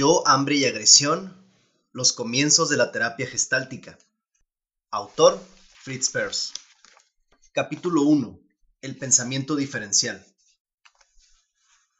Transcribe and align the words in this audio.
Yo, 0.00 0.26
hambre 0.26 0.56
y 0.56 0.64
agresión, 0.64 1.36
los 1.92 2.14
comienzos 2.14 2.70
de 2.70 2.78
la 2.78 2.90
terapia 2.90 3.26
gestáltica. 3.26 3.98
Autor, 4.90 5.38
Fritz 5.74 6.08
Perls. 6.08 6.54
Capítulo 7.52 8.04
1. 8.04 8.40
El 8.80 8.96
pensamiento 8.96 9.56
diferencial. 9.56 10.24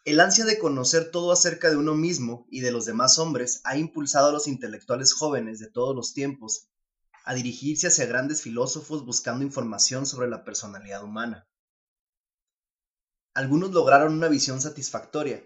El 0.07 0.19
ansia 0.21 0.47
de 0.47 0.59
conocer 0.59 1.11
todo 1.11 1.31
acerca 1.31 1.69
de 1.69 1.77
uno 1.77 1.95
mismo 1.95 2.47
y 2.51 2.61
de 2.61 2.73
los 2.73 2.87
demás 2.87 3.19
hombres 3.19 3.61
ha 3.65 3.77
impulsado 3.77 4.31
a 4.31 4.33
los 4.33 4.47
intelectuales 4.47 5.13
jóvenes 5.13 5.59
de 5.59 5.71
todos 5.71 5.95
los 5.95 6.15
tiempos 6.15 6.71
a 7.27 7.35
dirigirse 7.35 7.89
hacia 7.89 8.07
grandes 8.07 8.41
filósofos 8.41 9.05
buscando 9.05 9.45
información 9.45 10.07
sobre 10.07 10.31
la 10.31 10.43
personalidad 10.43 11.05
humana. 11.05 11.47
Algunos 13.35 13.73
lograron 13.73 14.15
una 14.15 14.29
visión 14.29 14.59
satisfactoria, 14.63 15.45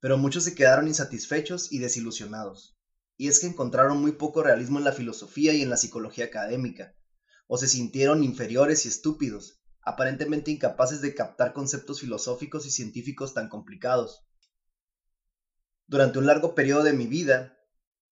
pero 0.00 0.18
muchos 0.18 0.44
se 0.44 0.54
quedaron 0.54 0.88
insatisfechos 0.88 1.70
y 1.70 1.78
desilusionados. 1.78 2.76
Y 3.16 3.28
es 3.28 3.38
que 3.38 3.46
encontraron 3.46 4.00
muy 4.00 4.12
poco 4.12 4.42
realismo 4.42 4.78
en 4.78 4.84
la 4.84 4.92
filosofía 4.92 5.52
y 5.52 5.62
en 5.62 5.70
la 5.70 5.76
psicología 5.76 6.24
académica, 6.24 6.94
o 7.46 7.58
se 7.58 7.68
sintieron 7.68 8.24
inferiores 8.24 8.86
y 8.86 8.88
estúpidos, 8.88 9.60
aparentemente 9.82 10.50
incapaces 10.50 11.00
de 11.02 11.14
captar 11.14 11.52
conceptos 11.52 12.00
filosóficos 12.00 12.66
y 12.66 12.70
científicos 12.70 13.34
tan 13.34 13.48
complicados. 13.48 14.24
Durante 15.86 16.18
un 16.18 16.26
largo 16.26 16.54
periodo 16.54 16.82
de 16.82 16.92
mi 16.92 17.06
vida, 17.06 17.58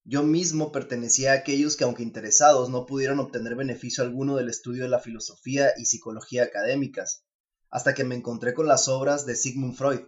yo 0.04 0.22
mismo 0.22 0.72
pertenecía 0.72 1.32
a 1.32 1.36
aquellos 1.36 1.76
que, 1.76 1.84
aunque 1.84 2.02
interesados, 2.02 2.70
no 2.70 2.86
pudieron 2.86 3.20
obtener 3.20 3.54
beneficio 3.54 4.02
alguno 4.02 4.36
del 4.36 4.48
estudio 4.48 4.82
de 4.82 4.88
la 4.88 5.00
filosofía 5.00 5.72
y 5.78 5.84
psicología 5.84 6.44
académicas, 6.44 7.24
hasta 7.70 7.94
que 7.94 8.04
me 8.04 8.14
encontré 8.14 8.54
con 8.54 8.66
las 8.66 8.88
obras 8.88 9.26
de 9.26 9.36
Sigmund 9.36 9.76
Freud, 9.76 10.00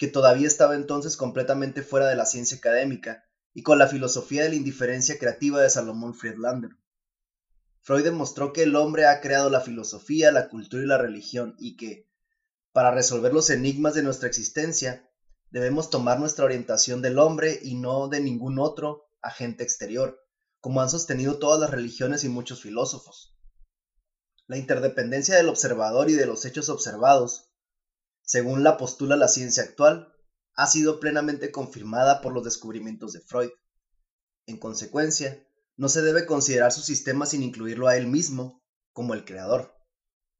que 0.00 0.08
todavía 0.08 0.46
estaba 0.46 0.76
entonces 0.76 1.18
completamente 1.18 1.82
fuera 1.82 2.08
de 2.08 2.16
la 2.16 2.24
ciencia 2.24 2.56
académica, 2.56 3.22
y 3.52 3.62
con 3.62 3.78
la 3.78 3.86
filosofía 3.86 4.44
de 4.44 4.48
la 4.48 4.54
indiferencia 4.54 5.18
creativa 5.18 5.60
de 5.60 5.68
Salomón 5.68 6.14
Friedlander. 6.14 6.70
Freud 7.82 8.04
demostró 8.04 8.54
que 8.54 8.62
el 8.62 8.76
hombre 8.76 9.04
ha 9.04 9.20
creado 9.20 9.50
la 9.50 9.60
filosofía, 9.60 10.32
la 10.32 10.48
cultura 10.48 10.82
y 10.82 10.86
la 10.86 10.96
religión, 10.96 11.54
y 11.58 11.76
que, 11.76 12.08
para 12.72 12.92
resolver 12.92 13.34
los 13.34 13.50
enigmas 13.50 13.92
de 13.92 14.02
nuestra 14.02 14.26
existencia, 14.26 15.06
debemos 15.50 15.90
tomar 15.90 16.18
nuestra 16.18 16.46
orientación 16.46 17.02
del 17.02 17.18
hombre 17.18 17.60
y 17.62 17.74
no 17.74 18.08
de 18.08 18.20
ningún 18.20 18.58
otro 18.58 19.10
agente 19.20 19.64
exterior, 19.64 20.18
como 20.60 20.80
han 20.80 20.88
sostenido 20.88 21.38
todas 21.38 21.60
las 21.60 21.68
religiones 21.68 22.24
y 22.24 22.30
muchos 22.30 22.62
filósofos. 22.62 23.36
La 24.46 24.56
interdependencia 24.56 25.36
del 25.36 25.50
observador 25.50 26.08
y 26.08 26.14
de 26.14 26.24
los 26.24 26.46
hechos 26.46 26.70
observados 26.70 27.49
según 28.30 28.62
la 28.62 28.76
postula 28.76 29.16
la 29.16 29.26
ciencia 29.26 29.64
actual, 29.64 30.14
ha 30.54 30.68
sido 30.68 31.00
plenamente 31.00 31.50
confirmada 31.50 32.20
por 32.20 32.32
los 32.32 32.44
descubrimientos 32.44 33.12
de 33.12 33.20
Freud. 33.22 33.50
En 34.46 34.56
consecuencia, 34.56 35.44
no 35.76 35.88
se 35.88 36.00
debe 36.00 36.26
considerar 36.26 36.70
su 36.70 36.80
sistema 36.80 37.26
sin 37.26 37.42
incluirlo 37.42 37.88
a 37.88 37.96
él 37.96 38.06
mismo 38.06 38.62
como 38.92 39.14
el 39.14 39.24
creador. 39.24 39.74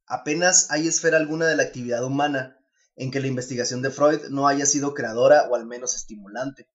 Apenas 0.07 0.71
hay 0.71 0.87
esfera 0.87 1.17
alguna 1.17 1.49
de 1.49 1.57
la 1.57 1.65
actividad 1.65 2.05
humana 2.05 2.61
en 2.95 3.11
que 3.11 3.19
la 3.19 3.27
investigación 3.27 3.83
de 3.83 3.91
Freud 3.91 4.29
no 4.29 4.47
haya 4.47 4.67
sido 4.67 4.95
creadora 4.95 5.49
o 5.51 5.57
al 5.57 5.67
menos 5.67 5.97
estimulante. 5.97 6.71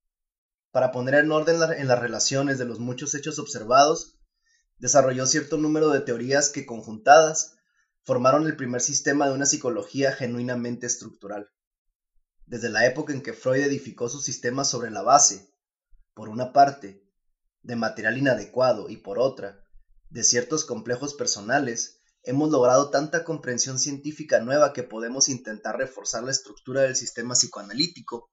Para 0.72 0.92
poner 0.92 1.16
en 1.16 1.32
orden 1.32 1.62
en 1.78 1.88
las 1.88 2.00
relaciones 2.00 2.58
de 2.58 2.66
los 2.66 2.80
muchos 2.80 3.16
hechos 3.16 3.40
observados, 3.40 4.20
desarrolló 4.80 5.28
cierto 5.28 5.56
número 5.56 5.92
de 5.92 6.02
teorías 6.02 6.50
que 6.50 6.66
conjuntadas 6.66 7.55
formaron 8.06 8.46
el 8.46 8.56
primer 8.56 8.82
sistema 8.82 9.28
de 9.28 9.34
una 9.34 9.48
psicología 9.48 10.12
genuinamente 10.12 10.86
estructural. 10.86 11.50
Desde 12.46 12.70
la 12.70 12.86
época 12.86 13.14
en 13.14 13.24
que 13.24 13.34
Freud 13.34 13.64
edificó 13.64 14.10
su 14.10 14.22
sistema 14.22 14.64
sobre 14.64 14.92
la 14.92 15.02
base, 15.02 15.52
por 16.14 16.30
una 16.30 16.54
parte, 16.54 17.04
de 17.64 17.76
material 17.76 18.20
inadecuado 18.20 18.90
y 18.90 18.98
por 18.98 19.18
otra, 19.18 19.60
de 20.10 20.24
ciertos 20.24 20.66
complejos 20.66 21.16
personales, 21.16 22.00
hemos 22.22 22.52
logrado 22.52 22.92
tanta 22.92 23.24
comprensión 23.24 23.80
científica 23.80 24.40
nueva 24.40 24.72
que 24.72 24.84
podemos 24.84 25.28
intentar 25.28 25.76
reforzar 25.78 26.24
la 26.24 26.32
estructura 26.32 26.84
del 26.84 26.96
sistema 26.96 27.34
psicoanalítico 27.34 28.30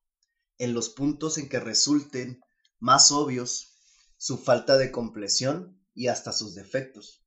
en 0.59 0.75
los 0.75 0.91
puntos 0.91 1.39
en 1.39 1.49
que 1.49 1.61
resulten 1.61 2.43
más 2.79 3.11
obvios 3.11 3.73
su 4.19 4.37
falta 4.37 4.77
de 4.77 4.93
compleción 4.93 5.83
y 5.95 6.09
hasta 6.09 6.33
sus 6.33 6.55
defectos. 6.55 7.25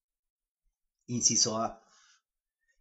Inciso 1.08 1.58
A 1.58 1.85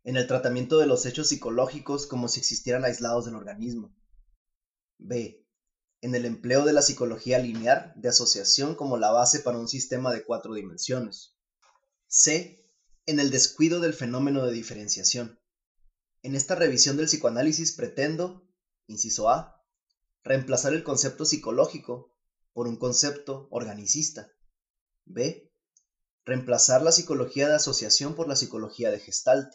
en 0.05 0.17
el 0.17 0.27
tratamiento 0.27 0.79
de 0.79 0.87
los 0.87 1.07
hechos 1.07 1.29
psicológicos 1.29 2.07
como 2.07 2.29
si 2.29 2.41
existieran 2.41 2.85
aislados 2.85 3.25
del 3.25 3.37
organismo. 3.37 3.97
B. 4.99 5.45
En 6.03 6.15
el 6.15 6.27
empleo 6.27 6.65
de 6.65 6.75
la 6.75 6.83
psicología 6.83 7.39
lineal 7.39 7.95
de 7.97 8.11
asociación 8.11 8.75
como 8.75 8.99
la 8.99 9.11
base 9.11 9.41
para 9.41 9.59
un 9.59 9.67
sistema 9.67 10.13
de 10.13 10.23
cuatro 10.23 10.55
dimensiones. 10.55 11.35
C. 12.07 12.71
En 13.07 13.19
el 13.19 13.31
descuido 13.31 13.81
del 13.81 13.95
fenómeno 13.95 14.47
de 14.47 14.53
diferenciación. 14.53 15.41
En 16.23 16.35
esta 16.35 16.55
revisión 16.55 16.97
del 16.97 17.07
psicoanálisis 17.07 17.73
pretendo, 17.73 18.47
inciso 18.87 19.31
A, 19.31 19.63
reemplazar 20.23 20.75
el 20.75 20.85
concepto 20.85 21.25
psicológico 21.25 22.15
por 22.53 22.69
un 22.69 22.77
concepto 22.77 23.49
organicista. 23.51 24.31
B. 25.05 25.51
Reemplazar 26.25 26.83
la 26.83 26.93
psicología 26.93 27.49
de 27.49 27.55
asociación 27.55 28.15
por 28.15 28.29
la 28.29 28.37
psicología 28.37 28.91
de 28.91 29.01
gestalt. 29.01 29.53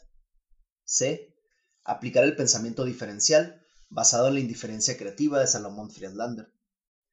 C. 0.91 1.35
Aplicar 1.83 2.23
el 2.23 2.35
pensamiento 2.35 2.83
diferencial 2.83 3.63
basado 3.89 4.27
en 4.27 4.33
la 4.33 4.39
indiferencia 4.39 4.97
creativa 4.97 5.39
de 5.39 5.45
Salomón 5.45 5.91
Friedlander. 5.91 6.51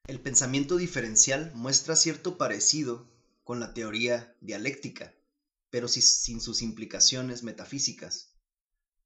El 0.07 0.19
pensamiento 0.19 0.79
diferencial 0.79 1.53
muestra 1.55 1.95
cierto 1.95 2.39
parecido 2.39 3.07
con 3.45 3.61
la 3.61 3.75
teoría 3.75 4.35
dialéctica, 4.41 5.15
pero 5.69 5.89
sin 5.89 6.41
sus 6.41 6.63
implicaciones 6.63 7.43
metafísicas. 7.43 8.35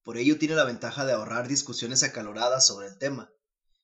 Por 0.05 0.17
ello 0.17 0.39
tiene 0.39 0.55
la 0.55 0.63
ventaja 0.63 1.05
de 1.05 1.15
ahorrar 1.15 1.49
discusiones 1.49 2.05
acaloradas 2.05 2.65
sobre 2.65 2.87
el 2.87 2.97
tema, 2.97 3.29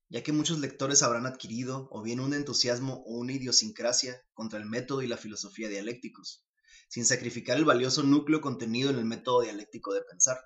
ya 0.09 0.23
que 0.23 0.31
muchos 0.31 0.61
lectores 0.61 1.03
habrán 1.03 1.27
adquirido 1.27 1.89
o 1.91 2.01
bien 2.01 2.21
un 2.21 2.33
entusiasmo 2.33 3.03
o 3.09 3.17
una 3.17 3.33
idiosincrasia 3.33 4.23
contra 4.35 4.61
el 4.61 4.67
método 4.67 5.03
y 5.03 5.09
la 5.09 5.17
filosofía 5.17 5.69
dialécticos, 5.69 6.47
sin 6.89 7.05
sacrificar 7.05 7.57
el 7.57 7.65
valioso 7.65 8.05
núcleo 8.05 8.41
contenido 8.41 8.91
en 8.91 8.99
el 8.99 9.05
método 9.05 9.41
dialéctico 9.41 9.93
de 9.93 10.03
pensar. 10.03 10.39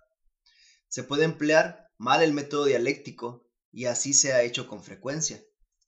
Se 0.91 1.05
puede 1.05 1.23
emplear 1.23 1.89
mal 1.99 2.21
el 2.21 2.33
método 2.33 2.65
dialéctico 2.65 3.49
y 3.71 3.85
así 3.85 4.13
se 4.13 4.33
ha 4.33 4.43
hecho 4.43 4.67
con 4.67 4.83
frecuencia. 4.83 5.41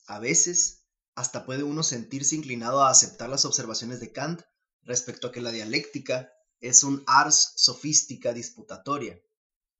A 0.06 0.20
veces, 0.20 0.86
hasta 1.16 1.44
puede 1.44 1.64
uno 1.64 1.82
sentirse 1.82 2.36
inclinado 2.36 2.82
a 2.82 2.88
aceptar 2.88 3.28
las 3.28 3.44
observaciones 3.44 3.98
de 3.98 4.12
Kant 4.12 4.42
respecto 4.82 5.26
a 5.26 5.32
que 5.32 5.40
la 5.40 5.50
dialéctica 5.50 6.30
es 6.60 6.84
un 6.84 7.02
ars 7.08 7.54
sofística 7.56 8.32
disputatoria, 8.32 9.20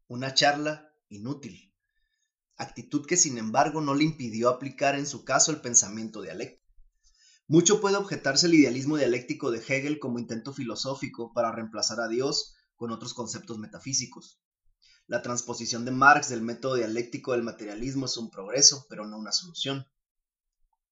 una 0.08 0.34
charla 0.34 0.92
inútil, 1.08 1.72
actitud 2.56 3.06
que 3.06 3.16
sin 3.16 3.38
embargo 3.38 3.80
no 3.80 3.94
le 3.94 4.02
impidió 4.02 4.48
aplicar 4.48 4.96
en 4.96 5.06
su 5.06 5.24
caso 5.24 5.52
el 5.52 5.60
pensamiento 5.60 6.20
dialéctico. 6.20 6.66
Mucho 7.46 7.80
puede 7.80 7.96
objetarse 7.96 8.48
el 8.48 8.54
idealismo 8.54 8.96
dialéctico 8.96 9.52
de 9.52 9.58
Hegel 9.58 10.00
como 10.00 10.18
intento 10.18 10.52
filosófico 10.52 11.32
para 11.32 11.52
reemplazar 11.52 12.00
a 12.00 12.08
Dios 12.08 12.56
con 12.74 12.90
otros 12.90 13.14
conceptos 13.14 13.58
metafísicos. 13.58 14.42
La 15.06 15.22
transposición 15.22 15.84
de 15.84 15.90
Marx 15.90 16.28
del 16.28 16.42
método 16.42 16.76
dialéctico 16.76 17.32
del 17.32 17.42
materialismo 17.42 18.06
es 18.06 18.16
un 18.16 18.30
progreso, 18.30 18.86
pero 18.88 19.06
no 19.06 19.18
una 19.18 19.32
solución. 19.32 19.86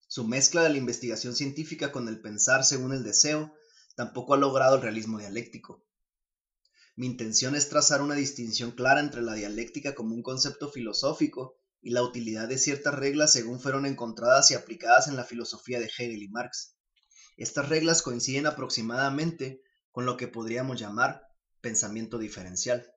Su 0.09 0.26
mezcla 0.26 0.62
de 0.62 0.71
la 0.71 0.78
investigación 0.78 1.36
científica 1.36 1.92
con 1.92 2.09
el 2.09 2.21
pensar 2.21 2.65
según 2.65 2.92
el 2.92 3.04
deseo 3.04 3.54
tampoco 3.95 4.34
ha 4.34 4.39
logrado 4.39 4.77
el 4.77 4.83
realismo 4.83 5.18
dialéctico. 5.18 5.84
Mi 6.97 7.07
intención 7.07 7.54
es 7.54 7.68
trazar 7.68 8.03
una 8.03 8.15
distinción 8.15 8.72
clara 8.72 9.01
entre 9.01 9.22
la 9.22 9.34
dialéctica 9.34 9.95
como 9.95 10.15
un 10.15 10.22
concepto 10.22 10.71
filosófico 10.71 11.57
y 11.80 11.91
la 11.91 12.03
utilidad 12.03 12.48
de 12.48 12.59
ciertas 12.59 12.95
reglas 12.95 13.33
según 13.33 13.60
fueron 13.60 13.86
encontradas 13.86 14.51
y 14.51 14.54
aplicadas 14.54 15.09
en 15.09 15.16
la 15.16 15.24
filosofía 15.24 15.78
de 15.78 15.86
Hegel 15.86 16.22
y 16.22 16.28
Marx. 16.28 16.77
Estas 17.36 17.68
reglas 17.68 18.03
coinciden 18.03 18.47
aproximadamente 18.47 19.62
con 19.92 20.04
lo 20.04 20.16
que 20.16 20.28
podríamos 20.28 20.78
llamar 20.78 21.22
pensamiento 21.60 22.18
diferencial. 22.18 22.92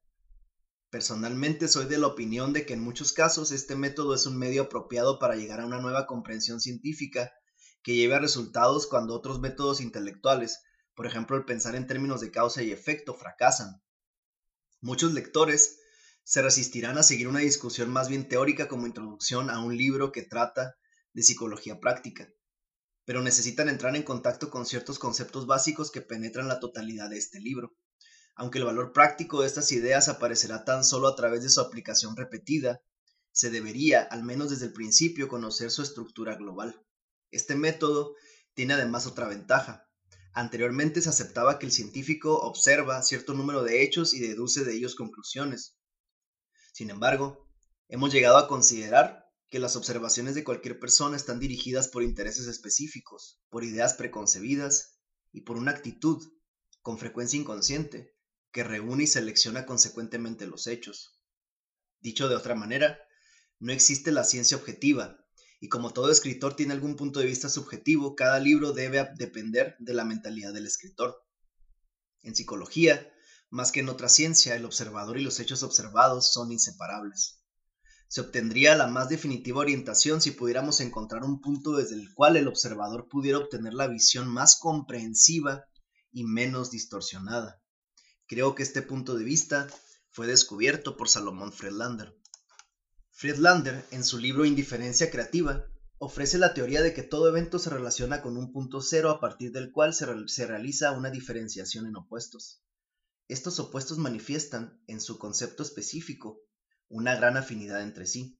Personalmente 0.94 1.68
soy 1.70 1.88
de 1.88 1.98
la 1.98 2.06
opinión 2.06 2.54
de 2.54 2.68
que 2.68 2.74
en 2.74 2.84
muchos 2.84 3.14
casos 3.14 3.52
este 3.52 3.76
método 3.76 4.14
es 4.14 4.28
un 4.28 4.38
medio 4.38 4.62
apropiado 4.62 5.18
para 5.18 5.36
llegar 5.36 5.60
a 5.60 5.66
una 5.66 5.82
nueva 5.82 6.06
comprensión 6.06 6.62
científica 6.62 7.34
que 7.82 7.96
lleve 7.96 8.14
a 8.14 8.20
resultados 8.20 8.86
cuando 8.86 9.16
otros 9.16 9.40
métodos 9.40 9.82
intelectuales, 9.82 10.62
por 10.94 11.08
ejemplo 11.08 11.36
el 11.36 11.46
pensar 11.46 11.76
en 11.76 11.88
términos 11.88 12.22
de 12.22 12.30
causa 12.30 12.62
y 12.62 12.72
efecto, 12.72 13.16
fracasan. 13.16 13.82
Muchos 14.82 15.14
lectores 15.14 15.80
se 16.24 16.44
resistirán 16.44 17.00
a 17.00 17.04
seguir 17.04 17.28
una 17.28 17.40
discusión 17.40 17.90
más 17.90 18.08
bien 18.08 18.28
teórica 18.28 18.68
como 18.68 18.86
introducción 18.86 19.50
a 19.50 19.64
un 19.64 19.76
libro 19.76 20.12
que 20.12 20.22
trata 20.22 20.76
de 21.14 21.24
psicología 21.24 21.80
práctica, 21.80 22.30
pero 23.04 23.24
necesitan 23.24 23.68
entrar 23.68 23.96
en 23.96 24.04
contacto 24.04 24.52
con 24.52 24.68
ciertos 24.68 25.00
conceptos 25.00 25.48
básicos 25.48 25.90
que 25.90 26.02
penetran 26.02 26.48
la 26.48 26.60
totalidad 26.60 27.10
de 27.10 27.18
este 27.18 27.40
libro 27.40 27.74
aunque 28.36 28.60
el 28.60 28.66
valor 28.66 28.94
práctico 28.94 29.42
de 29.42 29.48
estas 29.48 29.72
ideas 29.72 30.10
aparecerá 30.10 30.66
tan 30.66 30.84
solo 30.84 31.08
a 31.08 31.16
través 31.16 31.44
de 31.44 31.50
su 31.50 31.62
aplicación 31.62 32.16
repetida, 32.16 32.82
se 33.32 33.50
debería, 33.50 34.04
al 34.04 34.24
menos 34.24 34.50
desde 34.50 34.68
el 34.68 34.74
principio, 34.74 35.28
conocer 35.28 35.72
su 35.72 35.82
estructura 35.82 36.36
global. 36.36 36.86
Este 37.32 37.56
método 37.56 38.16
tiene 38.54 38.76
además 38.76 39.08
otra 39.08 39.28
ventaja. 39.28 39.88
Anteriormente 40.34 41.02
se 41.02 41.10
aceptaba 41.10 41.60
que 41.60 41.66
el 41.66 41.72
científico 41.72 42.40
observa 42.40 43.02
cierto 43.02 43.34
número 43.34 43.64
de 43.64 43.84
hechos 43.84 44.14
y 44.14 44.20
deduce 44.20 44.64
de 44.64 44.76
ellos 44.76 44.96
conclusiones. 44.96 45.78
Sin 46.72 46.90
embargo, 46.90 47.48
hemos 47.88 48.12
llegado 48.12 48.38
a 48.38 48.48
considerar 48.48 49.26
que 49.50 49.60
las 49.60 49.76
observaciones 49.76 50.34
de 50.34 50.44
cualquier 50.44 50.80
persona 50.80 51.16
están 51.16 51.40
dirigidas 51.40 51.88
por 51.88 52.02
intereses 52.02 52.48
específicos, 52.48 53.40
por 53.50 53.64
ideas 53.64 53.94
preconcebidas 53.94 55.00
y 55.32 55.42
por 55.42 55.58
una 55.58 55.72
actitud, 55.72 56.24
con 56.82 56.98
frecuencia 56.98 57.40
inconsciente, 57.40 58.13
que 58.54 58.64
reúne 58.64 59.04
y 59.04 59.08
selecciona 59.08 59.66
consecuentemente 59.66 60.48
los 60.48 60.68
hechos. 60.68 61.20
Dicho 62.00 62.30
de 62.30 62.36
otra 62.36 62.56
manera, 62.56 63.00
no 63.60 63.74
existe 63.74 64.12
la 64.12 64.24
ciencia 64.24 64.56
objetiva, 64.56 65.18
y 65.60 65.70
como 65.70 65.92
todo 65.92 66.12
escritor 66.12 66.56
tiene 66.56 66.74
algún 66.74 66.96
punto 66.96 67.20
de 67.20 67.26
vista 67.26 67.50
subjetivo, 67.50 68.16
cada 68.16 68.40
libro 68.40 68.72
debe 68.72 69.10
depender 69.18 69.76
de 69.80 69.94
la 69.94 70.06
mentalidad 70.06 70.54
del 70.54 70.68
escritor. 70.68 71.16
En 72.22 72.36
psicología, 72.36 73.12
más 73.50 73.72
que 73.72 73.80
en 73.80 73.90
otra 73.90 74.08
ciencia, 74.08 74.56
el 74.56 74.66
observador 74.66 75.18
y 75.18 75.24
los 75.24 75.40
hechos 75.40 75.64
observados 75.64 76.32
son 76.32 76.52
inseparables. 76.52 77.40
Se 78.08 78.22
obtendría 78.22 78.76
la 78.76 78.88
más 78.88 79.10
definitiva 79.10 79.62
orientación 79.62 80.22
si 80.22 80.32
pudiéramos 80.32 80.80
encontrar 80.82 81.24
un 81.24 81.42
punto 81.42 81.76
desde 81.76 81.96
el 81.96 82.14
cual 82.14 82.38
el 82.38 82.48
observador 82.48 83.08
pudiera 83.10 83.40
obtener 83.40 83.74
la 83.74 83.88
visión 83.88 84.28
más 84.28 84.60
comprensiva 84.60 85.66
y 86.12 86.24
menos 86.24 86.70
distorsionada. 86.70 87.63
Creo 88.34 88.56
que 88.56 88.64
este 88.64 88.82
punto 88.82 89.14
de 89.14 89.24
vista 89.24 89.68
fue 90.10 90.26
descubierto 90.26 90.98
por 90.98 91.08
Salomón 91.08 91.54
Friedlander. 91.54 92.20
Friedlander, 93.12 93.86
en 93.92 94.04
su 94.04 94.18
libro 94.18 94.44
Indiferencia 94.44 95.12
Creativa, 95.12 95.68
ofrece 96.00 96.40
la 96.40 96.56
teoría 96.56 96.82
de 96.82 96.96
que 96.96 97.04
todo 97.04 97.30
evento 97.30 97.60
se 97.60 97.70
relaciona 97.70 98.24
con 98.24 98.36
un 98.36 98.52
punto 98.52 98.82
cero 98.82 99.12
a 99.12 99.20
partir 99.20 99.52
del 99.52 99.72
cual 99.72 99.94
se, 99.94 100.08
se, 100.26 100.48
realiza 100.48 100.94
una 100.94 101.12
diferenciación 101.12 101.86
en 101.86 101.96
opuestos. 101.96 102.64
Estos 103.28 103.60
opuestos 103.60 104.00
manifiestan, 104.00 104.82
en 104.88 105.00
su 105.00 105.20
concepto 105.20 105.62
específico, 105.62 106.42
una 106.90 107.14
gran 107.16 107.38
afinidad 107.38 107.84
entre 107.84 108.08
sí. 108.08 108.40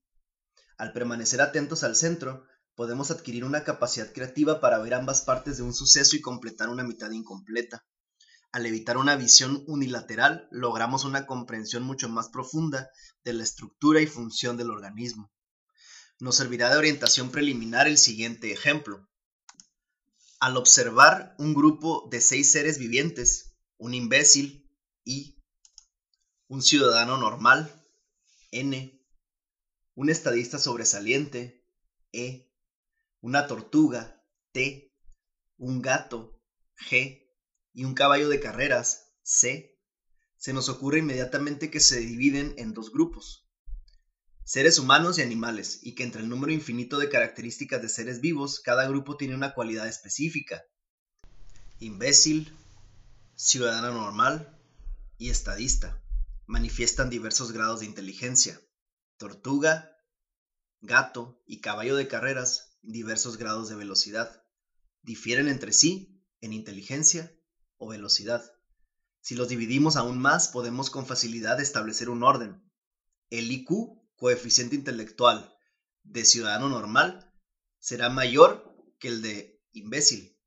Al 0.76 0.92
permanecer 0.92 1.40
atentos 1.40 1.84
al 1.84 1.94
centro, 1.94 2.44
podemos 2.74 3.12
adquirir 3.12 3.44
una 3.44 3.62
capacidad 3.62 4.12
creativa 4.12 4.60
para 4.60 4.80
ver 4.80 4.94
ambas 4.94 5.22
partes 5.22 5.58
de 5.58 5.62
un 5.62 5.72
suceso 5.72 6.16
y 6.16 6.20
completar 6.20 6.68
una 6.68 6.82
mitad 6.82 7.12
incompleta. 7.12 7.84
Al 8.54 8.66
evitar 8.66 8.98
una 8.98 9.16
visión 9.16 9.64
unilateral, 9.66 10.46
logramos 10.52 11.04
una 11.04 11.26
comprensión 11.26 11.82
mucho 11.82 12.08
más 12.08 12.28
profunda 12.28 12.88
de 13.24 13.32
la 13.32 13.42
estructura 13.42 14.00
y 14.00 14.06
función 14.06 14.56
del 14.56 14.70
organismo. 14.70 15.32
Nos 16.20 16.36
servirá 16.36 16.70
de 16.70 16.76
orientación 16.76 17.32
preliminar 17.32 17.88
el 17.88 17.98
siguiente 17.98 18.52
ejemplo. 18.52 19.10
Al 20.38 20.56
observar 20.56 21.34
un 21.40 21.52
grupo 21.52 22.06
de 22.12 22.20
seis 22.20 22.52
seres 22.52 22.78
vivientes, 22.78 23.56
un 23.76 23.92
imbécil, 23.92 24.70
I, 25.02 25.36
un 26.46 26.62
ciudadano 26.62 27.16
normal, 27.16 27.84
N, 28.52 29.04
un 29.96 30.10
estadista 30.10 30.60
sobresaliente, 30.60 31.66
E, 32.12 32.48
una 33.20 33.48
tortuga, 33.48 34.24
T, 34.52 34.94
un 35.56 35.82
gato, 35.82 36.40
G, 36.88 37.23
y 37.74 37.84
un 37.84 37.94
caballo 37.94 38.28
de 38.28 38.40
carreras, 38.40 39.12
C, 39.22 39.78
se 40.36 40.52
nos 40.52 40.68
ocurre 40.68 41.00
inmediatamente 41.00 41.70
que 41.70 41.80
se 41.80 41.98
dividen 41.98 42.54
en 42.56 42.72
dos 42.72 42.92
grupos, 42.92 43.44
seres 44.44 44.78
humanos 44.78 45.18
y 45.18 45.22
animales, 45.22 45.80
y 45.82 45.94
que 45.94 46.04
entre 46.04 46.22
el 46.22 46.28
número 46.28 46.52
infinito 46.52 46.98
de 46.98 47.08
características 47.08 47.82
de 47.82 47.88
seres 47.88 48.20
vivos, 48.20 48.60
cada 48.60 48.86
grupo 48.86 49.16
tiene 49.16 49.34
una 49.34 49.54
cualidad 49.54 49.88
específica. 49.88 50.62
Imbécil, 51.80 52.56
ciudadano 53.34 53.92
normal 53.92 54.56
y 55.18 55.30
estadista 55.30 56.00
manifiestan 56.46 57.10
diversos 57.10 57.52
grados 57.52 57.80
de 57.80 57.86
inteligencia. 57.86 58.60
Tortuga, 59.16 59.96
gato 60.80 61.42
y 61.46 61.60
caballo 61.60 61.96
de 61.96 62.06
carreras 62.06 62.78
diversos 62.82 63.38
grados 63.38 63.68
de 63.68 63.76
velocidad. 63.76 64.44
Difieren 65.02 65.48
entre 65.48 65.72
sí 65.72 66.22
en 66.40 66.52
inteligencia 66.52 67.34
o 67.84 67.88
velocidad. 67.88 68.42
Si 69.20 69.34
los 69.34 69.48
dividimos 69.48 69.96
aún 69.96 70.18
más, 70.18 70.48
podemos 70.48 70.90
con 70.90 71.06
facilidad 71.06 71.60
establecer 71.60 72.10
un 72.10 72.22
orden. 72.22 72.62
El 73.30 73.50
IQ, 73.50 73.68
coeficiente 74.16 74.74
intelectual 74.74 75.54
de 76.02 76.24
ciudadano 76.24 76.68
normal, 76.68 77.32
será 77.78 78.08
mayor 78.08 78.74
que 78.98 79.08
el 79.08 79.22
de 79.22 79.62
imbécil 79.72 80.38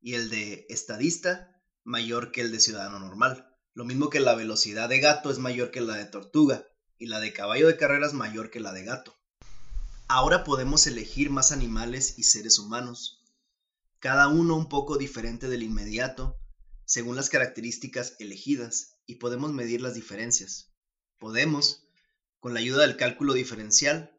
y 0.00 0.14
el 0.14 0.30
de 0.30 0.66
estadista 0.68 1.62
mayor 1.84 2.32
que 2.32 2.40
el 2.40 2.52
de 2.52 2.60
ciudadano 2.60 2.98
normal. 2.98 3.56
Lo 3.74 3.84
mismo 3.84 4.10
que 4.10 4.20
la 4.20 4.34
velocidad 4.34 4.88
de 4.88 5.00
gato 5.00 5.30
es 5.30 5.38
mayor 5.38 5.70
que 5.70 5.80
la 5.80 5.94
de 5.94 6.04
tortuga 6.04 6.66
y 6.98 7.06
la 7.06 7.20
de 7.20 7.32
caballo 7.32 7.66
de 7.66 7.76
carreras 7.76 8.12
mayor 8.12 8.50
que 8.50 8.60
la 8.60 8.72
de 8.72 8.84
gato. 8.84 9.16
Ahora 10.08 10.44
podemos 10.44 10.86
elegir 10.86 11.30
más 11.30 11.52
animales 11.52 12.18
y 12.18 12.22
seres 12.24 12.58
humanos, 12.58 13.22
cada 13.98 14.28
uno 14.28 14.56
un 14.56 14.68
poco 14.68 14.96
diferente 14.96 15.48
del 15.48 15.62
inmediato, 15.62 16.38
según 16.88 17.16
las 17.16 17.28
características 17.28 18.16
elegidas 18.18 18.96
y 19.04 19.16
podemos 19.16 19.52
medir 19.52 19.82
las 19.82 19.92
diferencias. 19.92 20.72
Podemos, 21.18 21.86
con 22.40 22.54
la 22.54 22.60
ayuda 22.60 22.80
del 22.80 22.96
cálculo 22.96 23.34
diferencial, 23.34 24.18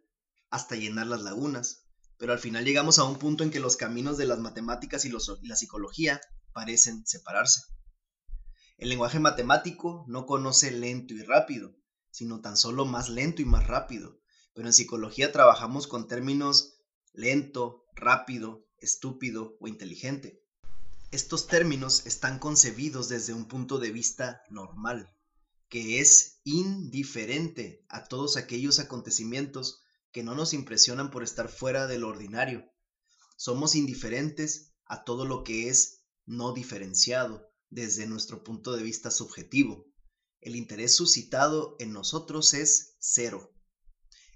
hasta 0.51 0.75
llenar 0.75 1.07
las 1.07 1.23
lagunas, 1.23 1.87
pero 2.19 2.31
al 2.31 2.37
final 2.37 2.65
llegamos 2.65 2.99
a 2.99 3.05
un 3.05 3.17
punto 3.17 3.43
en 3.43 3.49
que 3.49 3.59
los 3.59 3.75
caminos 3.75 4.19
de 4.19 4.27
las 4.27 4.37
matemáticas 4.37 5.03
y, 5.05 5.09
la 5.09 5.55
psicología 5.55 6.21
parecen 6.53 7.07
separarse. 7.07 7.63
El 8.77 8.89
lenguaje 8.89 9.19
matemático 9.19 10.05
no 10.07 10.27
conoce 10.27 10.69
lento 10.69 11.15
y 11.15 11.23
rápido, 11.23 11.75
sino 12.11 12.39
tan 12.39 12.55
solo 12.55 12.85
más 12.85 13.09
lento 13.09 13.41
y 13.41 13.45
más 13.45 13.65
rápido, 13.65 14.21
pero 14.53 14.67
en 14.67 14.73
psicología 14.73 15.31
trabajamos 15.31 15.87
con 15.87 16.07
términos 16.07 16.77
lento, 17.13 17.85
rápido, 17.95 18.67
estúpido 18.77 19.57
o 19.59 19.67
inteligente. 19.67 20.43
Estos 21.11 21.47
términos 21.47 22.05
están 22.05 22.37
concebidos 22.37 23.09
desde 23.09 23.33
un 23.33 23.47
punto 23.47 23.79
de 23.79 23.91
vista 23.91 24.43
normal, 24.51 25.11
que 25.67 26.01
es 26.01 26.39
indiferente 26.43 27.83
a 27.89 28.07
todos 28.07 28.37
aquellos 28.37 28.77
acontecimientos 28.77 29.81
que 30.11 30.21
no 30.21 30.35
nos 30.35 30.53
impresionan 30.53 31.09
por 31.09 31.23
estar 31.23 31.49
fuera 31.49 31.87
de 31.87 31.97
lo 31.97 32.09
ordinario. 32.09 32.63
Somos 33.37 33.73
indiferentes 33.73 34.73
a 34.85 35.03
todo 35.03 35.25
lo 35.25 35.43
que 35.43 35.69
es 35.69 36.03
no 36.27 36.53
diferenciado 36.53 37.49
desde 37.71 38.05
nuestro 38.05 38.43
punto 38.43 38.73
de 38.73 38.83
vista 38.83 39.09
subjetivo. 39.09 39.87
El 40.41 40.55
interés 40.55 40.95
suscitado 40.95 41.75
en 41.79 41.91
nosotros 41.91 42.53
es 42.53 42.97
cero. 42.99 43.51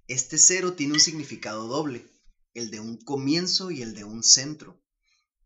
Este 0.08 0.40
cero 0.40 0.74
tiene 0.74 0.94
un 0.94 1.00
significado 1.00 1.68
doble, 1.68 2.12
el 2.56 2.72
de 2.72 2.80
un 2.80 2.98
comienzo 2.98 3.70
y 3.70 3.84
el 3.84 3.94
de 3.94 4.06
un 4.06 4.24
centro. 4.24 4.83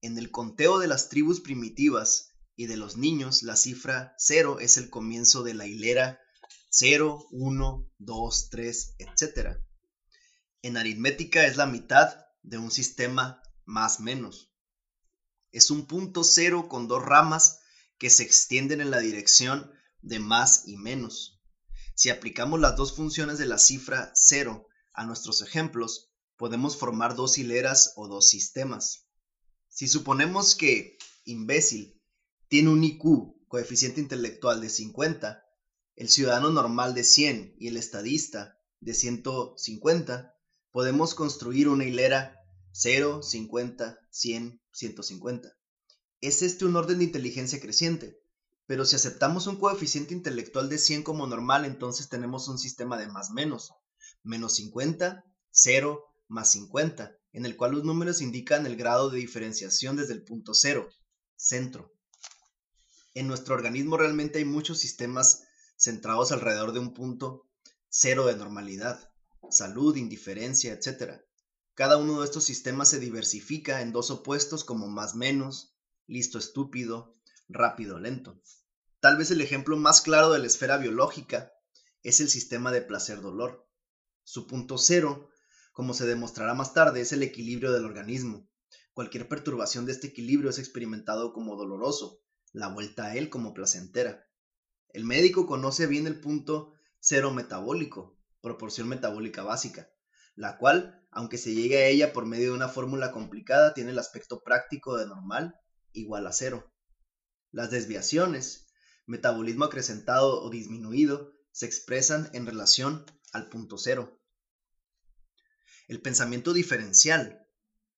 En 0.01 0.17
el 0.17 0.31
conteo 0.31 0.79
de 0.79 0.87
las 0.87 1.09
tribus 1.09 1.41
primitivas 1.41 2.33
y 2.55 2.67
de 2.67 2.77
los 2.77 2.97
niños, 2.97 3.43
la 3.43 3.55
cifra 3.55 4.13
0 4.17 4.59
es 4.59 4.77
el 4.77 4.89
comienzo 4.89 5.43
de 5.43 5.53
la 5.53 5.65
hilera 5.65 6.19
0, 6.69 7.27
1, 7.31 7.91
2, 7.97 8.49
3, 8.49 8.95
etc. 8.99 9.57
En 10.61 10.77
aritmética 10.77 11.45
es 11.45 11.57
la 11.57 11.65
mitad 11.65 12.25
de 12.43 12.57
un 12.57 12.71
sistema 12.71 13.41
más 13.65 13.99
menos. 13.99 14.51
Es 15.51 15.71
un 15.71 15.87
punto 15.87 16.23
cero 16.23 16.67
con 16.69 16.87
dos 16.87 17.03
ramas 17.03 17.59
que 17.97 18.09
se 18.09 18.23
extienden 18.23 18.81
en 18.81 18.91
la 18.91 18.99
dirección 18.99 19.71
de 20.01 20.19
más 20.19 20.67
y 20.67 20.77
menos. 20.77 21.41
Si 21.95 22.09
aplicamos 22.09 22.59
las 22.59 22.75
dos 22.75 22.95
funciones 22.95 23.37
de 23.37 23.45
la 23.45 23.57
cifra 23.57 24.11
0 24.13 24.67
a 24.93 25.05
nuestros 25.05 25.41
ejemplos, 25.41 26.11
podemos 26.37 26.77
formar 26.77 27.15
dos 27.15 27.37
hileras 27.37 27.93
o 27.95 28.07
dos 28.07 28.29
sistemas. 28.29 29.06
Si 29.77 29.87
suponemos 29.87 30.55
que 30.55 30.97
imbécil 31.23 32.01
tiene 32.47 32.71
un 32.71 32.83
IQ, 32.83 33.45
coeficiente 33.47 34.01
intelectual 34.01 34.59
de 34.59 34.71
50, 34.71 35.45
el 35.95 36.09
ciudadano 36.09 36.49
normal 36.49 36.95
de 36.95 37.03
100 37.03 37.57
y 37.59 37.67
el 37.67 37.77
estadista 37.77 38.57
de 38.79 38.95
150, 38.95 40.33
podemos 40.71 41.13
construir 41.13 41.69
una 41.69 41.85
hilera 41.85 42.39
0, 42.71 43.21
50, 43.21 43.99
100, 44.09 44.61
150. 44.71 45.49
Es 46.21 46.41
este 46.41 46.65
un 46.65 46.75
orden 46.75 46.97
de 46.97 47.03
inteligencia 47.03 47.59
creciente, 47.59 48.19
pero 48.65 48.83
si 48.83 48.95
aceptamos 48.95 49.45
un 49.45 49.57
coeficiente 49.57 50.15
intelectual 50.15 50.69
de 50.69 50.79
100 50.79 51.03
como 51.03 51.27
normal, 51.27 51.65
entonces 51.65 52.09
tenemos 52.09 52.47
un 52.47 52.57
sistema 52.57 52.97
de 52.97 53.09
más 53.09 53.29
menos. 53.29 53.73
Menos 54.23 54.55
50, 54.55 55.23
0, 55.51 56.03
más 56.29 56.51
50 56.53 57.16
en 57.33 57.45
el 57.45 57.55
cual 57.55 57.71
los 57.71 57.83
números 57.83 58.21
indican 58.21 58.65
el 58.65 58.75
grado 58.75 59.09
de 59.09 59.19
diferenciación 59.19 59.95
desde 59.95 60.13
el 60.13 60.23
punto 60.23 60.53
cero, 60.53 60.89
centro. 61.35 61.93
En 63.13 63.27
nuestro 63.27 63.55
organismo 63.55 63.97
realmente 63.97 64.39
hay 64.39 64.45
muchos 64.45 64.79
sistemas 64.79 65.43
centrados 65.75 66.31
alrededor 66.31 66.73
de 66.73 66.79
un 66.79 66.93
punto 66.93 67.47
cero 67.89 68.25
de 68.27 68.35
normalidad, 68.35 69.11
salud, 69.49 69.95
indiferencia, 69.95 70.73
etc. 70.73 71.21
Cada 71.73 71.97
uno 71.97 72.19
de 72.19 72.25
estos 72.25 72.43
sistemas 72.43 72.89
se 72.89 72.99
diversifica 72.99 73.81
en 73.81 73.91
dos 73.91 74.09
opuestos 74.11 74.63
como 74.63 74.87
más 74.87 75.15
menos, 75.15 75.75
listo 76.07 76.37
estúpido, 76.37 77.15
rápido 77.47 77.99
lento. 77.99 78.41
Tal 78.99 79.17
vez 79.17 79.31
el 79.31 79.41
ejemplo 79.41 79.77
más 79.77 80.01
claro 80.01 80.31
de 80.31 80.39
la 80.39 80.47
esfera 80.47 80.77
biológica 80.77 81.53
es 82.03 82.19
el 82.19 82.29
sistema 82.29 82.71
de 82.71 82.81
placer-dolor. 82.81 83.67
Su 84.23 84.47
punto 84.47 84.77
cero, 84.77 85.29
como 85.77 85.93
se 85.93 86.07
demostrará 86.07 86.55
más 86.55 86.73
tarde, 86.73 87.01
es 87.01 87.11
el 87.11 87.21
equilibrio 87.21 87.71
del 87.71 87.85
organismo. 87.85 88.49
Cualquier 88.93 89.27
perturbación 89.29 89.85
de 89.85 89.91
este 89.91 90.07
equilibrio 90.07 90.49
es 90.49 90.57
experimentado 90.57 91.33
como 91.33 91.55
doloroso, 91.55 92.19
la 92.51 92.67
vuelta 92.69 93.05
a 93.05 93.15
él 93.15 93.29
como 93.29 93.53
placentera. 93.53 94.25
El 94.89 95.03
médico 95.03 95.45
conoce 95.45 95.85
bien 95.85 96.07
el 96.07 96.19
punto 96.19 96.73
cero 96.99 97.31
metabólico, 97.31 98.17
proporción 98.41 98.87
metabólica 98.87 99.43
básica, 99.43 99.87
la 100.33 100.57
cual, 100.57 101.05
aunque 101.11 101.37
se 101.37 101.53
llegue 101.53 101.77
a 101.77 101.87
ella 101.89 102.11
por 102.11 102.25
medio 102.25 102.47
de 102.49 102.55
una 102.55 102.69
fórmula 102.69 103.11
complicada, 103.11 103.75
tiene 103.75 103.91
el 103.91 103.99
aspecto 103.99 104.41
práctico 104.41 104.97
de 104.97 105.05
normal 105.05 105.59
igual 105.91 106.25
a 106.25 106.31
cero. 106.31 106.73
Las 107.51 107.69
desviaciones, 107.69 108.65
metabolismo 109.05 109.65
acrecentado 109.65 110.41
o 110.41 110.49
disminuido, 110.49 111.33
se 111.51 111.67
expresan 111.67 112.31
en 112.33 112.47
relación 112.47 113.05
al 113.31 113.47
punto 113.47 113.77
cero. 113.77 114.19
El 115.87 116.01
pensamiento 116.01 116.53
diferencial, 116.53 117.47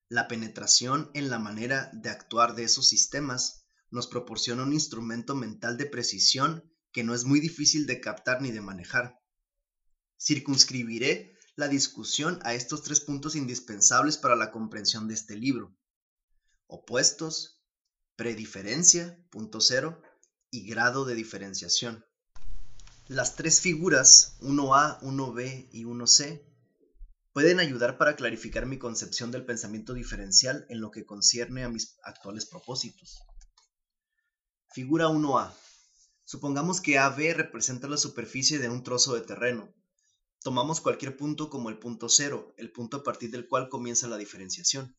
la 0.09 0.27
penetración 0.27 1.09
en 1.13 1.29
la 1.29 1.39
manera 1.39 1.89
de 1.93 2.09
actuar 2.09 2.55
de 2.55 2.63
esos 2.63 2.87
sistemas, 2.87 3.65
nos 3.91 4.07
proporciona 4.07 4.63
un 4.63 4.73
instrumento 4.73 5.35
mental 5.35 5.77
de 5.77 5.87
precisión 5.87 6.63
que 6.91 7.03
no 7.03 7.15
es 7.15 7.25
muy 7.25 7.39
difícil 7.39 7.87
de 7.87 7.99
captar 7.99 8.41
ni 8.41 8.51
de 8.51 8.61
manejar. 8.61 9.19
Circunscribiré 10.19 11.35
la 11.55 11.67
discusión 11.67 12.39
a 12.43 12.53
estos 12.53 12.83
tres 12.83 13.01
puntos 13.01 13.35
indispensables 13.35 14.17
para 14.17 14.35
la 14.35 14.51
comprensión 14.51 15.07
de 15.07 15.15
este 15.15 15.35
libro. 15.35 15.75
Opuestos, 16.67 17.61
prediferencia, 18.15 19.17
punto 19.31 19.59
y 20.51 20.67
grado 20.67 21.05
de 21.05 21.15
diferenciación. 21.15 22.05
Las 23.07 23.35
tres 23.35 23.61
figuras, 23.61 24.37
1A, 24.41 24.99
1B 25.01 25.69
y 25.71 25.85
1C, 25.85 26.48
pueden 27.33 27.59
ayudar 27.59 27.97
para 27.97 28.15
clarificar 28.15 28.65
mi 28.65 28.77
concepción 28.77 29.31
del 29.31 29.45
pensamiento 29.45 29.93
diferencial 29.93 30.65
en 30.69 30.81
lo 30.81 30.91
que 30.91 31.05
concierne 31.05 31.63
a 31.63 31.69
mis 31.69 31.97
actuales 32.03 32.45
propósitos. 32.45 33.19
Figura 34.71 35.07
1A. 35.07 35.53
Supongamos 36.25 36.81
que 36.81 36.97
AB 36.97 37.33
representa 37.35 37.87
la 37.87 37.97
superficie 37.97 38.59
de 38.59 38.69
un 38.69 38.83
trozo 38.83 39.15
de 39.15 39.21
terreno. 39.21 39.73
Tomamos 40.41 40.79
cualquier 40.79 41.17
punto 41.17 41.49
como 41.49 41.69
el 41.69 41.79
punto 41.79 42.07
cero, 42.07 42.53
el 42.57 42.71
punto 42.71 42.97
a 42.97 43.03
partir 43.03 43.31
del 43.31 43.47
cual 43.47 43.67
comienza 43.67 44.07
la 44.07 44.17
diferenciación. 44.17 44.95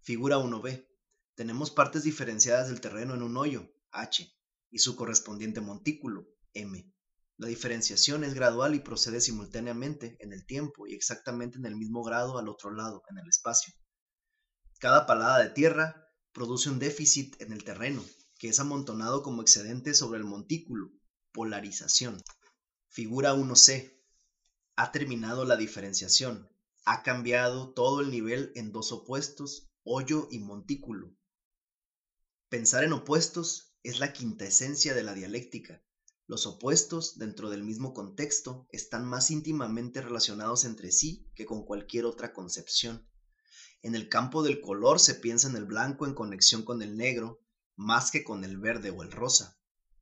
Figura 0.00 0.38
1b. 0.38 0.86
Tenemos 1.34 1.70
partes 1.70 2.02
diferenciadas 2.02 2.68
del 2.68 2.80
terreno 2.80 3.14
en 3.14 3.22
un 3.22 3.36
hoyo, 3.36 3.70
H, 3.90 4.32
y 4.70 4.78
su 4.78 4.96
correspondiente 4.96 5.60
montículo, 5.60 6.26
M. 6.54 6.95
La 7.38 7.48
diferenciación 7.48 8.24
es 8.24 8.32
gradual 8.32 8.74
y 8.74 8.80
procede 8.80 9.20
simultáneamente 9.20 10.16
en 10.20 10.32
el 10.32 10.46
tiempo 10.46 10.86
y 10.86 10.94
exactamente 10.94 11.58
en 11.58 11.66
el 11.66 11.76
mismo 11.76 12.02
grado 12.02 12.38
al 12.38 12.48
otro 12.48 12.70
lado, 12.70 13.02
en 13.10 13.18
el 13.18 13.28
espacio. 13.28 13.74
Cada 14.78 15.06
palada 15.06 15.42
de 15.42 15.50
tierra 15.50 16.08
produce 16.32 16.70
un 16.70 16.78
déficit 16.78 17.40
en 17.42 17.52
el 17.52 17.62
terreno, 17.62 18.02
que 18.38 18.48
es 18.48 18.58
amontonado 18.58 19.22
como 19.22 19.42
excedente 19.42 19.92
sobre 19.92 20.18
el 20.18 20.24
montículo, 20.24 20.90
polarización. 21.32 22.22
Figura 22.88 23.34
1c. 23.34 24.00
Ha 24.76 24.92
terminado 24.92 25.44
la 25.44 25.56
diferenciación. 25.56 26.50
Ha 26.86 27.02
cambiado 27.02 27.74
todo 27.74 28.00
el 28.00 28.10
nivel 28.10 28.52
en 28.54 28.72
dos 28.72 28.92
opuestos, 28.92 29.68
hoyo 29.82 30.28
y 30.30 30.38
montículo. 30.38 31.14
Pensar 32.48 32.84
en 32.84 32.94
opuestos 32.94 33.74
es 33.82 33.98
la 33.98 34.12
quinta 34.14 34.46
esencia 34.46 34.94
de 34.94 35.02
la 35.02 35.12
dialéctica. 35.12 35.82
Los 36.28 36.44
opuestos, 36.46 37.18
dentro 37.18 37.50
del 37.50 37.62
mismo 37.62 37.94
contexto, 37.94 38.66
están 38.72 39.06
más 39.06 39.30
íntimamente 39.30 40.00
relacionados 40.00 40.64
entre 40.64 40.90
sí 40.90 41.30
que 41.36 41.46
con 41.46 41.64
cualquier 41.64 42.04
otra 42.04 42.32
concepción. 42.32 43.06
En 43.82 43.94
el 43.94 44.08
campo 44.08 44.42
del 44.42 44.60
color 44.60 44.98
se 44.98 45.14
piensa 45.14 45.48
en 45.48 45.54
el 45.54 45.66
blanco 45.66 46.04
en 46.04 46.14
conexión 46.14 46.64
con 46.64 46.82
el 46.82 46.96
negro, 46.96 47.40
más 47.76 48.10
que 48.10 48.24
con 48.24 48.42
el 48.42 48.58
verde 48.58 48.90
o 48.90 49.04
el 49.04 49.12
rosa. 49.12 49.56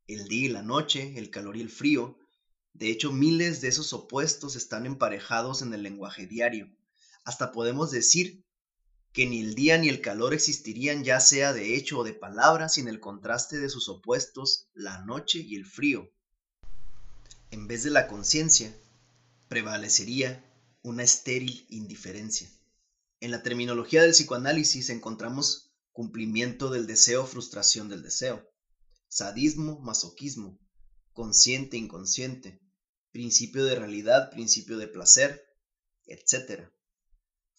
El 0.07 0.27
día 0.29 0.47
y 0.47 0.49
la 0.49 0.63
noche, 0.63 1.19
el 1.19 1.29
calor 1.29 1.59
y 1.59 1.61
el 1.61 1.69
frío. 1.69 2.17
De 2.73 2.91
hecho, 2.91 3.13
miles 3.13 3.61
de 3.61 3.69
esos 3.69 3.93
opuestos 3.93 4.57
están 4.57 4.87
emparejados 4.87 5.61
en 5.61 5.75
el 5.75 5.83
lenguaje 5.83 6.27
diario. 6.27 6.75
Hasta 7.25 7.53
podemos 7.53 7.91
decir 7.91 8.45
que 9.15 9.27
ni 9.27 9.41
el 9.41 9.55
día 9.55 9.79
ni 9.79 9.89
el 9.89 10.01
calor 10.01 10.35
existirían 10.35 11.05
ya 11.05 11.21
sea 11.21 11.53
de 11.53 11.77
hecho 11.77 12.01
o 12.01 12.05
de 12.05 12.15
palabra 12.15 12.69
sin 12.69 12.89
el 12.89 12.99
contraste 12.99 13.61
de 13.61 13.69
sus 13.69 13.89
opuestos, 13.89 14.69
la 14.75 15.05
noche 15.05 15.39
y 15.39 15.55
el 15.55 15.67
frío. 15.67 16.11
En 17.53 17.69
vez 17.69 17.85
de 17.85 17.91
la 17.91 18.09
conciencia, 18.09 18.77
prevalecería 19.47 20.45
una 20.83 21.05
estéril 21.05 21.65
indiferencia. 21.71 22.51
En 23.21 23.31
la 23.31 23.45
terminología 23.45 24.03
del 24.03 24.11
psicoanálisis 24.11 24.91
encontramos 24.91 25.71
cumplimiento 25.93 26.69
del 26.69 26.89
deseo, 26.89 27.25
frustración 27.25 27.89
del 27.89 28.03
deseo, 28.03 28.45
sadismo, 29.07 29.79
masoquismo, 29.79 30.59
consciente, 31.13 31.77
inconsciente, 31.77 32.61
principio 33.13 33.65
de 33.65 33.77
realidad, 33.77 34.33
principio 34.33 34.77
de 34.77 34.89
placer, 34.89 35.47
etc. 36.07 36.69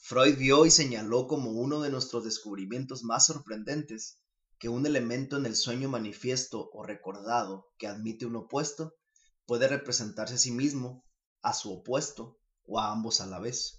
Freud 0.08 0.38
vio 0.38 0.68
y 0.68 0.70
señaló 0.70 1.26
como 1.26 1.50
uno 1.50 1.82
de 1.82 1.90
nuestros 1.90 2.24
descubrimientos 2.24 3.04
más 3.04 3.26
sorprendentes 3.26 4.20
que 4.60 4.70
un 4.70 4.86
elemento 4.86 5.36
en 5.36 5.48
el 5.48 5.56
sueño 5.56 5.90
manifiesto 5.90 6.70
o 6.74 6.84
recordado 6.84 7.66
que 7.80 7.88
admite 7.88 8.28
un 8.28 8.36
opuesto 8.36 8.94
puede 9.48 9.68
representarse 9.68 10.36
a 10.36 10.38
sí 10.38 10.52
mismo, 10.52 11.04
a 11.42 11.54
su 11.54 11.74
opuesto 11.74 12.38
o 12.68 12.80
a 12.80 12.92
ambos 12.92 13.20
a 13.20 13.26
la 13.26 13.40
vez. 13.40 13.78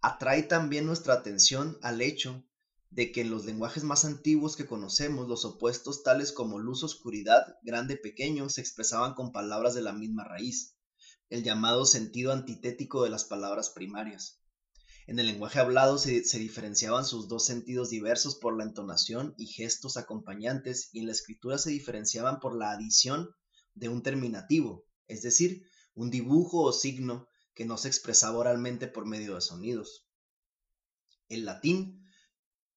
Atrae 0.00 0.42
también 0.42 0.86
nuestra 0.86 1.14
atención 1.14 1.78
al 1.82 2.00
hecho 2.00 2.44
de 2.90 3.12
que 3.12 3.20
en 3.20 3.30
los 3.30 3.44
lenguajes 3.44 3.84
más 3.84 4.04
antiguos 4.04 4.56
que 4.56 4.66
conocemos 4.66 5.28
los 5.28 5.44
opuestos 5.44 6.02
tales 6.02 6.32
como 6.32 6.58
luz, 6.58 6.82
oscuridad, 6.82 7.54
grande, 7.62 7.96
pequeño 7.96 8.48
se 8.48 8.60
expresaban 8.60 9.14
con 9.14 9.30
palabras 9.30 9.76
de 9.76 9.82
la 9.82 9.92
misma 9.92 10.24
raíz, 10.24 10.74
el 11.30 11.44
llamado 11.44 11.86
sentido 11.86 12.32
antitético 12.32 13.04
de 13.04 13.10
las 13.10 13.22
palabras 13.22 13.70
primarias. 13.70 14.40
En 15.08 15.18
el 15.18 15.24
lenguaje 15.24 15.58
hablado 15.58 15.96
se, 15.96 16.20
diferenciaban 16.38 17.06
sus 17.06 17.28
dos 17.28 17.46
sentidos 17.46 17.88
diversos 17.88 18.36
por 18.36 18.54
la 18.54 18.64
entonación 18.64 19.34
y 19.38 19.46
gestos 19.46 19.96
acompañantes 19.96 20.90
y 20.92 20.98
en 20.98 21.06
la 21.06 21.12
escritura 21.12 21.56
se 21.56 21.70
diferenciaban 21.70 22.40
por 22.40 22.54
la 22.54 22.72
adición 22.72 23.30
de 23.72 23.88
un 23.88 24.02
terminativo, 24.02 24.84
es 25.06 25.22
decir, 25.22 25.62
un 25.94 26.10
dibujo 26.10 26.60
o 26.60 26.74
signo 26.74 27.26
que 27.54 27.64
no 27.64 27.78
se 27.78 27.88
expresaba 27.88 28.36
oralmente 28.36 28.86
por 28.86 29.06
medio 29.06 29.34
de 29.34 29.40
sonidos. 29.40 30.06
El 31.30 31.46
latín 31.46 32.04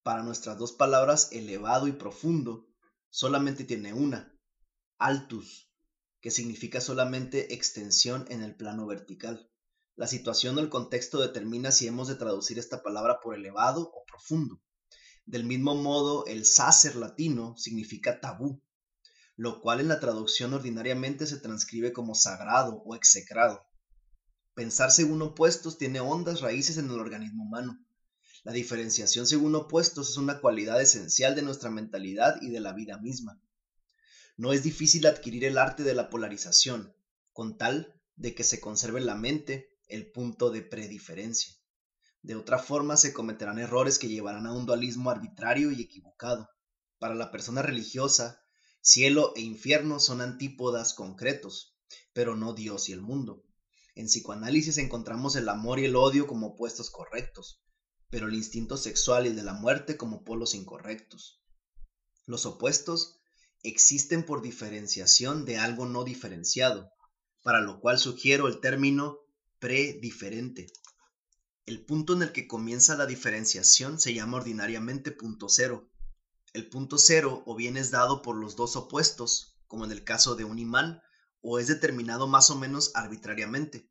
para 0.02 0.24
nuestras 0.24 0.58
dos 0.58 0.72
palabras 0.72 1.34
elevado 1.34 1.90
y 1.90 1.92
profundo, 1.92 2.66
solamente 3.10 3.66
tiene 3.66 3.92
una, 3.92 4.34
altus, 4.98 5.70
que 6.22 6.32
significa 6.32 6.80
solamente 6.80 7.54
extensión 7.54 8.26
en 8.30 8.42
el 8.42 8.56
plano 8.56 8.88
vertical. 8.88 9.50
La 10.01 10.08
situación 10.08 10.58
o 10.58 10.62
el 10.62 10.70
contexto 10.70 11.22
determina 11.22 11.72
si 11.72 11.86
hemos 11.86 12.08
de 12.08 12.15
traducir 12.15 12.58
esta 12.58 12.81
palabra 12.81 13.20
por 13.22 13.36
elevado 13.36 13.84
o 13.84 14.03
profundo. 14.03 14.60
Del 15.27 15.43
mismo 15.43 15.75
modo, 15.75 16.25
el 16.25 16.48
sacer 16.48 16.96
latino 16.96 17.55
significa 17.55 18.20
tabú, 18.20 18.63
lo 19.36 19.62
cual 19.62 19.79
en 19.79 19.89
la 19.89 20.00
traducción 20.00 20.55
ordinariamente 20.55 21.27
se 21.27 21.38
transcribe 21.38 21.93
como 21.93 22.15
sagrado 22.15 22.81
o 22.84 22.96
execrado. 22.96 23.63
Pensar 24.55 24.89
según 24.89 25.22
opuestos 25.22 25.77
tiene 25.77 26.00
hondas 26.00 26.41
raíces 26.41 26.79
en 26.79 26.89
el 26.89 27.00
organismo 27.00 27.43
humano. 27.43 27.86
La 28.43 28.53
diferenciación 28.53 29.27
según 29.27 29.53
opuestos 29.53 30.10
es 30.10 30.17
una 30.17 30.41
cualidad 30.41 30.81
esencial 30.81 31.36
de 31.36 31.43
nuestra 31.43 31.70
mentalidad 31.70 32.41
y 32.41 32.50
de 32.50 32.60
la 32.60 32.74
vida 32.74 32.98
misma. 32.98 33.39
No 34.36 34.51
es 34.51 34.63
difícil 34.63 35.05
adquirir 35.05 35.46
el 35.46 35.60
arte 35.60 35.84
de 35.84 35.93
la 35.93 36.10
polarización, 36.10 36.91
con 37.34 37.55
tal 37.55 38.01
de 38.15 38.34
que 38.34 38.43
se 38.43 38.60
conserve 38.60 39.00
la 39.00 39.13
mente 39.13 39.71
el 39.91 40.12
punto 40.12 40.50
de 40.50 40.62
prediferencia. 40.62 41.53
De 42.21 42.36
otra 42.36 42.60
forma 42.60 42.98
se 42.98 43.13
cometerán 43.13 43.60
errores 43.60 43.98
que 43.98 44.07
llevarán 44.07 44.45
a 44.45 44.53
un 44.53 44.65
dualismo 44.65 45.10
arbitrario 45.10 45.71
y 45.71 45.81
equivocado. 45.81 46.50
Para 47.00 47.15
la 47.15 47.31
persona 47.31 47.62
religiosa, 47.62 48.39
cielo 48.81 49.33
e 49.36 49.41
infierno 49.41 50.00
son 50.00 50.21
antípodas 50.21 50.93
concretos, 50.93 51.75
pero 52.13 52.36
no 52.36 52.53
Dios 52.53 52.89
y 52.89 52.91
el 52.93 53.01
mundo. 53.01 53.43
En 53.95 54.05
psicoanálisis 54.05 54.77
encontramos 54.77 55.36
el 55.36 55.50
amor 55.50 55.79
y 55.79 55.86
el 55.86 55.95
odio 55.95 56.27
como 56.27 56.48
opuestos 56.48 56.89
correctos, 56.89 57.62
pero 58.10 58.27
el 58.27 58.36
instinto 58.36 58.77
sexual 58.77 59.25
y 59.25 59.29
el 59.29 59.36
de 59.36 59.43
la 59.43 59.53
muerte 59.53 59.98
como 59.98 60.24
polos 60.24 60.53
incorrectos. 60.53 61.41
Los 62.25 62.45
opuestos 62.45 63.19
existen 63.63 64.25
por 64.25 64.41
diferenciación 64.41 65.43
de 65.45 65.57
algo 65.57 65.86
no 65.86 66.03
diferenciado, 66.03 66.91
para 67.41 67.62
lo 67.62 67.79
cual 67.79 67.98
sugiero 67.98 68.48
el 68.48 68.60
término 68.60 69.17
prediferente. 69.62 70.74
El 71.68 71.86
punto 71.86 72.13
en 72.13 72.24
el 72.24 72.32
que 72.32 72.48
comienza 72.48 72.98
la 72.98 73.06
diferenciación 73.06 74.00
se 74.00 74.15
llama 74.15 74.38
ordinariamente 74.38 75.12
punto 75.12 75.50
cero. 75.50 75.88
El 76.53 76.68
punto 76.68 76.98
cero 76.98 77.44
o 77.46 77.56
bien 77.56 77.77
es 77.77 77.91
dado 77.91 78.24
por 78.24 78.36
los 78.36 78.56
dos 78.56 78.75
opuestos, 78.75 79.60
como 79.68 79.86
en 79.86 79.91
el 79.91 80.03
caso 80.03 80.34
de 80.36 80.46
un 80.46 80.58
imán, 80.58 81.03
o 81.41 81.60
es 81.60 81.68
determinado 81.68 82.25
más 82.25 82.50
o 82.50 82.58
menos 82.58 82.91
arbitrariamente. 82.96 83.88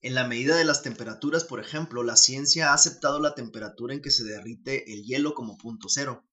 En 0.00 0.14
la 0.14 0.26
medida 0.26 0.56
de 0.56 0.64
las 0.64 0.82
temperaturas, 0.82 1.44
por 1.44 1.60
ejemplo, 1.60 2.02
la 2.02 2.16
ciencia 2.16 2.70
ha 2.70 2.74
aceptado 2.74 3.20
la 3.20 3.34
temperatura 3.34 3.92
en 3.92 4.00
que 4.00 4.10
se 4.10 4.24
derrite 4.24 4.90
el 4.90 5.04
hielo 5.04 5.34
como 5.34 5.58
punto 5.58 5.90
cero. 5.90 6.26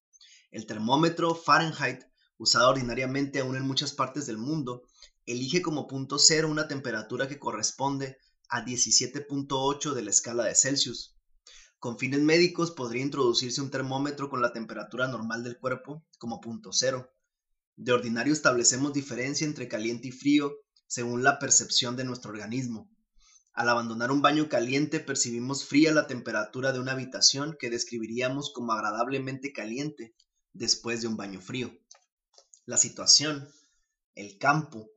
El 0.50 0.65
termómetro 0.65 1.36
Fahrenheit, 1.36 2.03
usado 2.38 2.70
ordinariamente 2.70 3.41
aún 3.41 3.58
en 3.58 3.67
muchas 3.67 3.91
partes 3.91 4.25
del 4.27 4.38
mundo, 4.38 4.84
elige 5.25 5.62
como 5.62 5.88
punto 5.88 6.17
cero 6.17 6.48
una 6.50 6.70
temperatura 6.70 7.27
que 7.27 7.38
corresponde 7.38 8.17
a 8.50 8.63
17.8 8.66 9.94
de 9.94 10.01
la 10.01 10.10
escala 10.10 10.44
de 10.46 10.56
Celsius. 10.56 11.16
Con 11.80 12.00
fines 12.00 12.22
médicos 12.22 12.72
podría 12.72 13.04
introducirse 13.04 13.62
un 13.62 13.70
termómetro 13.70 14.30
con 14.30 14.42
la 14.42 14.54
temperatura 14.54 15.08
normal 15.08 15.44
del 15.44 15.60
cuerpo 15.60 16.06
como 16.18 16.42
punto 16.42 16.72
cero. 16.74 17.12
De 17.75 17.92
ordinario 17.92 18.34
establecemos 18.34 18.94
diferencia 18.94 19.46
entre 19.46 19.68
caliente 19.68 20.08
y 20.08 20.12
frío 20.12 20.56
según 20.88 21.24
la 21.24 21.38
percepción 21.38 21.96
de 21.96 22.06
nuestro 22.06 22.32
organismo. 22.32 22.89
Al 23.54 23.70
abandonar 23.70 24.12
un 24.12 24.22
baño 24.22 24.50
caliente 24.50 25.00
percibimos 25.00 25.66
fría 25.66 25.92
la 25.92 26.08
temperatura 26.08 26.72
de 26.72 26.80
una 26.80 26.94
habitación 26.94 27.56
que 27.60 27.70
describiríamos 27.70 28.51
como 28.54 28.74
agradablemente 28.74 29.51
caliente 29.51 30.16
después 30.54 31.01
de 31.01 31.08
un 31.08 31.18
baño 31.18 31.42
frío. 31.42 31.72
La 32.66 32.77
situación, 32.77 33.50
el 34.16 34.38
campo, 34.38 34.89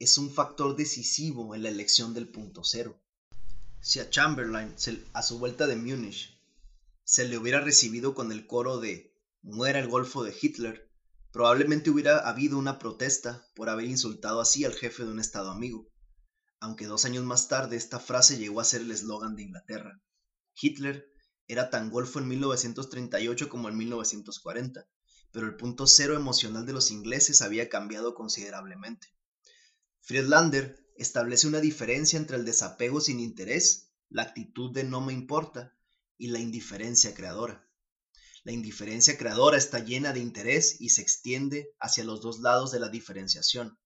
es 0.00 0.16
un 0.16 0.30
factor 0.30 0.76
decisivo 0.76 1.54
en 1.54 1.62
la 1.62 1.68
elección 1.68 2.14
del 2.14 2.26
punto 2.26 2.64
cero. 2.64 2.98
Si 3.82 4.00
a 4.00 4.08
Chamberlain, 4.08 4.74
a 5.12 5.22
su 5.22 5.38
vuelta 5.38 5.66
de 5.66 5.76
Múnich, 5.76 6.40
se 7.04 7.28
le 7.28 7.36
hubiera 7.36 7.60
recibido 7.60 8.14
con 8.14 8.32
el 8.32 8.46
coro 8.46 8.80
de 8.80 9.14
Muera 9.42 9.78
el 9.78 9.88
Golfo 9.88 10.22
de 10.22 10.34
Hitler, 10.40 10.90
probablemente 11.32 11.90
hubiera 11.90 12.26
habido 12.26 12.56
una 12.56 12.78
protesta 12.78 13.46
por 13.54 13.68
haber 13.68 13.84
insultado 13.84 14.40
así 14.40 14.64
al 14.64 14.72
jefe 14.72 15.04
de 15.04 15.10
un 15.10 15.20
Estado 15.20 15.50
amigo, 15.50 15.86
aunque 16.60 16.86
dos 16.86 17.04
años 17.04 17.24
más 17.24 17.48
tarde 17.48 17.76
esta 17.76 18.00
frase 18.00 18.38
llegó 18.38 18.60
a 18.60 18.64
ser 18.64 18.80
el 18.80 18.90
eslogan 18.92 19.36
de 19.36 19.42
Inglaterra. 19.42 20.00
Hitler 20.58 21.12
era 21.46 21.68
tan 21.68 21.90
golfo 21.90 22.20
en 22.20 22.28
1938 22.28 23.50
como 23.50 23.68
en 23.68 23.76
1940, 23.76 24.88
pero 25.30 25.46
el 25.46 25.56
punto 25.56 25.86
cero 25.86 26.16
emocional 26.16 26.64
de 26.64 26.72
los 26.72 26.90
ingleses 26.90 27.42
había 27.42 27.68
cambiado 27.68 28.14
considerablemente. 28.14 29.08
Friedlander 30.02 30.84
establece 30.96 31.46
una 31.46 31.60
diferencia 31.60 32.18
entre 32.18 32.36
el 32.36 32.44
desapego 32.44 33.00
sin 33.00 33.20
interés, 33.20 33.92
la 34.08 34.22
actitud 34.22 34.72
de 34.72 34.84
no 34.84 35.00
me 35.00 35.12
importa, 35.12 35.74
y 36.18 36.28
la 36.28 36.38
indiferencia 36.38 37.14
creadora. 37.14 37.66
La 38.42 38.52
indiferencia 38.52 39.18
creadora 39.18 39.58
está 39.58 39.80
llena 39.80 40.12
de 40.12 40.20
interés 40.20 40.80
y 40.80 40.90
se 40.90 41.02
extiende 41.02 41.74
hacia 41.78 42.04
los 42.04 42.20
dos 42.20 42.40
lados 42.40 42.70
de 42.72 42.80
la 42.80 42.88
diferenciación. 42.88 43.78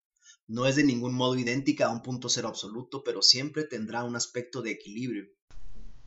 No 0.47 0.67
es 0.67 0.77
de 0.77 0.85
ningún 0.85 1.15
modo 1.15 1.37
idéntica 1.37 1.87
a 1.87 1.91
un 1.91 2.03
punto 2.03 2.29
cero 2.29 2.49
absoluto, 2.49 3.03
pero 3.03 3.23
siempre 3.23 3.65
tendrá 3.65 4.05
un 4.05 4.15
aspecto 4.15 4.63
de 4.63 4.71
equilibrio. 4.73 5.27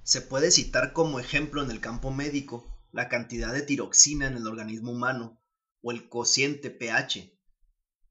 Se 0.04 0.22
puede 0.22 0.52
citar 0.52 0.94
como 0.94 1.20
ejemplo 1.20 1.62
en 1.62 1.72
el 1.72 1.82
campo 1.82 2.12
médico 2.12 2.66
la 2.92 3.10
cantidad 3.10 3.52
de 3.52 3.64
tiroxina 3.64 4.28
en 4.28 4.38
el 4.38 4.48
organismo 4.48 4.92
humano 4.92 5.42
o 5.82 5.92
el 5.92 6.08
cociente 6.08 6.70
pH. 6.70 7.38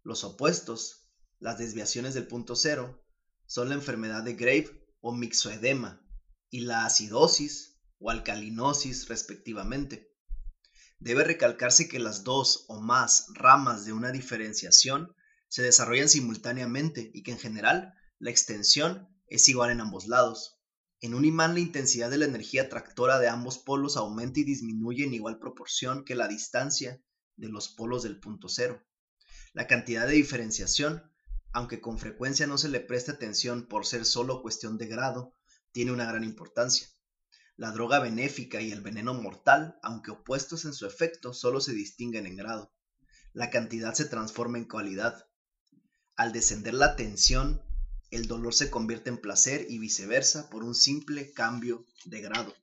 Los 0.02 0.22
opuestos, 0.24 1.05
las 1.38 1.58
desviaciones 1.58 2.14
del 2.14 2.26
punto 2.26 2.56
cero 2.56 3.04
son 3.46 3.68
la 3.68 3.74
enfermedad 3.74 4.22
de 4.22 4.34
Grave 4.34 4.70
o 5.00 5.12
mixoedema 5.12 6.02
y 6.50 6.60
la 6.60 6.86
acidosis 6.86 7.78
o 7.98 8.10
alcalinosis 8.10 9.08
respectivamente. 9.08 10.12
Debe 10.98 11.24
recalcarse 11.24 11.88
que 11.88 11.98
las 11.98 12.24
dos 12.24 12.64
o 12.68 12.80
más 12.80 13.26
ramas 13.34 13.84
de 13.84 13.92
una 13.92 14.12
diferenciación 14.12 15.14
se 15.48 15.62
desarrollan 15.62 16.08
simultáneamente 16.08 17.10
y 17.12 17.22
que 17.22 17.32
en 17.32 17.38
general 17.38 17.94
la 18.18 18.30
extensión 18.30 19.08
es 19.26 19.48
igual 19.48 19.70
en 19.70 19.80
ambos 19.80 20.06
lados. 20.06 20.58
En 21.00 21.14
un 21.14 21.26
imán 21.26 21.54
la 21.54 21.60
intensidad 21.60 22.10
de 22.10 22.18
la 22.18 22.24
energía 22.24 22.62
atractora 22.62 23.18
de 23.18 23.28
ambos 23.28 23.58
polos 23.58 23.98
aumenta 23.98 24.40
y 24.40 24.44
disminuye 24.44 25.04
en 25.04 25.12
igual 25.12 25.38
proporción 25.38 26.04
que 26.04 26.14
la 26.14 26.28
distancia 26.28 27.02
de 27.36 27.48
los 27.48 27.68
polos 27.68 28.02
del 28.02 28.18
punto 28.18 28.48
cero. 28.48 28.82
La 29.52 29.66
cantidad 29.66 30.06
de 30.06 30.14
diferenciación 30.14 31.02
aunque 31.56 31.80
con 31.80 31.98
frecuencia 31.98 32.46
no 32.46 32.58
se 32.58 32.68
le 32.68 32.80
preste 32.80 33.12
atención 33.12 33.66
por 33.66 33.86
ser 33.86 34.04
solo 34.04 34.42
cuestión 34.42 34.76
de 34.76 34.88
grado, 34.88 35.32
tiene 35.72 35.90
una 35.90 36.04
gran 36.04 36.22
importancia. 36.22 36.86
La 37.56 37.72
droga 37.72 37.98
benéfica 37.98 38.60
y 38.60 38.72
el 38.72 38.82
veneno 38.82 39.14
mortal, 39.14 39.78
aunque 39.82 40.10
opuestos 40.10 40.66
en 40.66 40.74
su 40.74 40.84
efecto, 40.84 41.32
solo 41.32 41.62
se 41.62 41.72
distinguen 41.72 42.26
en 42.26 42.36
grado. 42.36 42.74
La 43.32 43.48
cantidad 43.48 43.94
se 43.94 44.04
transforma 44.04 44.58
en 44.58 44.66
cualidad. 44.66 45.28
Al 46.14 46.34
descender 46.34 46.74
la 46.74 46.94
tensión, 46.94 47.62
el 48.10 48.26
dolor 48.26 48.52
se 48.52 48.68
convierte 48.68 49.08
en 49.08 49.18
placer 49.18 49.64
y 49.70 49.78
viceversa 49.78 50.50
por 50.50 50.62
un 50.62 50.74
simple 50.74 51.32
cambio 51.32 51.86
de 52.04 52.20
grado. 52.20 52.54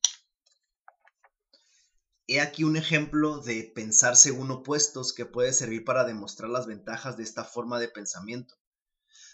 He 2.28 2.42
aquí 2.42 2.64
un 2.64 2.78
ejemplo 2.78 3.40
de 3.40 3.72
pensar 3.74 4.16
según 4.16 4.52
opuestos 4.52 5.14
que 5.14 5.26
puede 5.26 5.52
servir 5.52 5.84
para 5.84 6.04
demostrar 6.04 6.52
las 6.52 6.68
ventajas 6.68 7.18
de 7.18 7.24
esta 7.24 7.44
forma 7.44 7.80
de 7.80 7.88
pensamiento. 7.88 8.54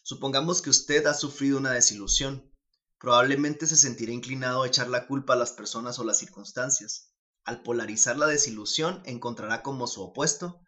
Supongamos 0.03 0.61
que 0.61 0.69
usted 0.69 1.05
ha 1.05 1.13
sufrido 1.13 1.57
una 1.57 1.71
desilusión. 1.71 2.51
Probablemente 2.99 3.67
se 3.67 3.75
sentirá 3.75 4.11
inclinado 4.11 4.63
a 4.63 4.67
echar 4.67 4.89
la 4.89 5.07
culpa 5.07 5.33
a 5.33 5.37
las 5.37 5.53
personas 5.53 5.99
o 5.99 6.03
las 6.03 6.17
circunstancias. 6.17 7.13
Al 7.43 7.63
polarizar 7.63 8.17
la 8.17 8.27
desilusión, 8.27 9.01
encontrará 9.05 9.63
como 9.63 9.87
su 9.87 10.01
opuesto 10.01 10.61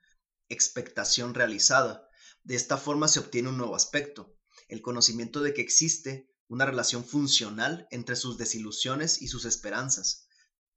expectación 0.51 1.33
realizada. 1.33 2.07
De 2.43 2.55
esta 2.55 2.77
forma 2.77 3.07
se 3.07 3.19
obtiene 3.19 3.49
un 3.49 3.57
nuevo 3.57 3.75
aspecto, 3.75 4.35
el 4.67 4.81
conocimiento 4.81 5.41
de 5.41 5.53
que 5.53 5.61
existe 5.61 6.29
una 6.47 6.65
relación 6.65 7.05
funcional 7.05 7.87
entre 7.91 8.15
sus 8.15 8.37
desilusiones 8.37 9.21
y 9.21 9.27
sus 9.27 9.45
esperanzas. 9.45 10.27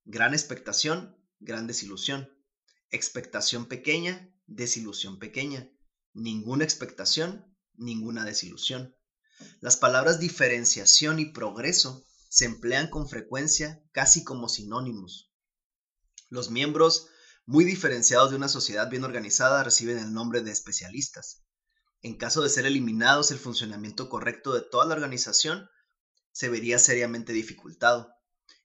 Gran 0.05 0.33
expectación, 0.33 1.17
gran 1.41 1.67
desilusión. 1.67 2.29
Expectación 2.91 3.67
pequeña, 3.67 4.33
desilusión 4.47 5.19
pequeña. 5.19 5.69
Ninguna 6.13 6.63
expectación, 6.63 7.54
ninguna 7.77 8.25
desilusión. 8.25 8.95
Las 9.61 9.77
palabras 9.77 10.21
diferenciación 10.21 11.19
y 11.19 11.27
progreso 11.27 12.05
se 12.29 12.45
emplean 12.45 12.89
con 12.89 13.09
frecuencia 13.09 13.83
casi 13.93 14.25
como 14.25 14.49
sinónimos. 14.49 15.33
Los 16.29 16.51
miembros 16.51 17.09
muy 17.47 17.65
diferenciados 17.65 18.31
de 18.31 18.37
una 18.37 18.49
sociedad 18.49 18.89
bien 18.91 19.05
organizada 19.05 19.63
reciben 19.63 19.99
el 19.99 20.13
nombre 20.13 20.43
de 20.43 20.51
especialistas. 20.51 21.45
En 22.01 22.17
caso 22.17 22.43
de 22.43 22.49
ser 22.49 22.67
eliminados 22.67 23.31
el 23.31 23.39
funcionamiento 23.39 24.09
correcto 24.09 24.53
de 24.55 24.63
toda 24.63 24.87
la 24.87 24.95
organización, 24.95 25.69
se 26.33 26.49
vería 26.49 26.79
seriamente 26.79 27.33
dificultado. 27.33 28.13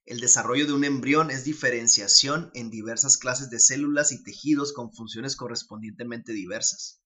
El 0.05 0.19
desarrollo 0.19 0.65
de 0.65 0.73
un 0.73 0.83
embrión 0.83 1.29
es 1.29 1.43
diferenciación 1.43 2.49
en 2.55 2.71
diversas 2.71 3.17
clases 3.17 3.49
de 3.49 3.59
células 3.59 4.11
y 4.11 4.23
tejidos 4.23 4.73
con 4.73 4.91
funciones 4.91 5.35
correspondientemente 5.35 6.33
diversas. 6.33 7.01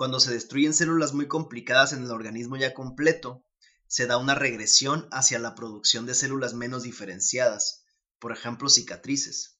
Cuando 0.00 0.18
se 0.18 0.32
destruyen 0.32 0.72
células 0.72 1.12
muy 1.12 1.28
complicadas 1.28 1.92
en 1.92 2.04
el 2.04 2.10
organismo 2.10 2.56
ya 2.56 2.72
completo, 2.72 3.44
se 3.86 4.06
da 4.06 4.16
una 4.16 4.34
regresión 4.34 5.06
hacia 5.12 5.38
la 5.38 5.54
producción 5.54 6.06
de 6.06 6.14
células 6.14 6.54
menos 6.54 6.84
diferenciadas, 6.84 7.84
por 8.18 8.32
ejemplo 8.32 8.70
cicatrices. 8.70 9.58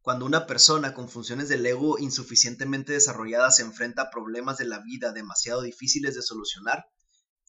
Cuando 0.00 0.24
una 0.24 0.46
persona 0.46 0.94
con 0.94 1.08
funciones 1.08 1.48
del 1.48 1.66
ego 1.66 1.98
insuficientemente 1.98 2.92
desarrolladas 2.92 3.56
se 3.56 3.62
enfrenta 3.62 4.02
a 4.02 4.10
problemas 4.10 4.56
de 4.56 4.66
la 4.66 4.78
vida 4.78 5.10
demasiado 5.10 5.62
difíciles 5.62 6.14
de 6.14 6.22
solucionar, 6.22 6.84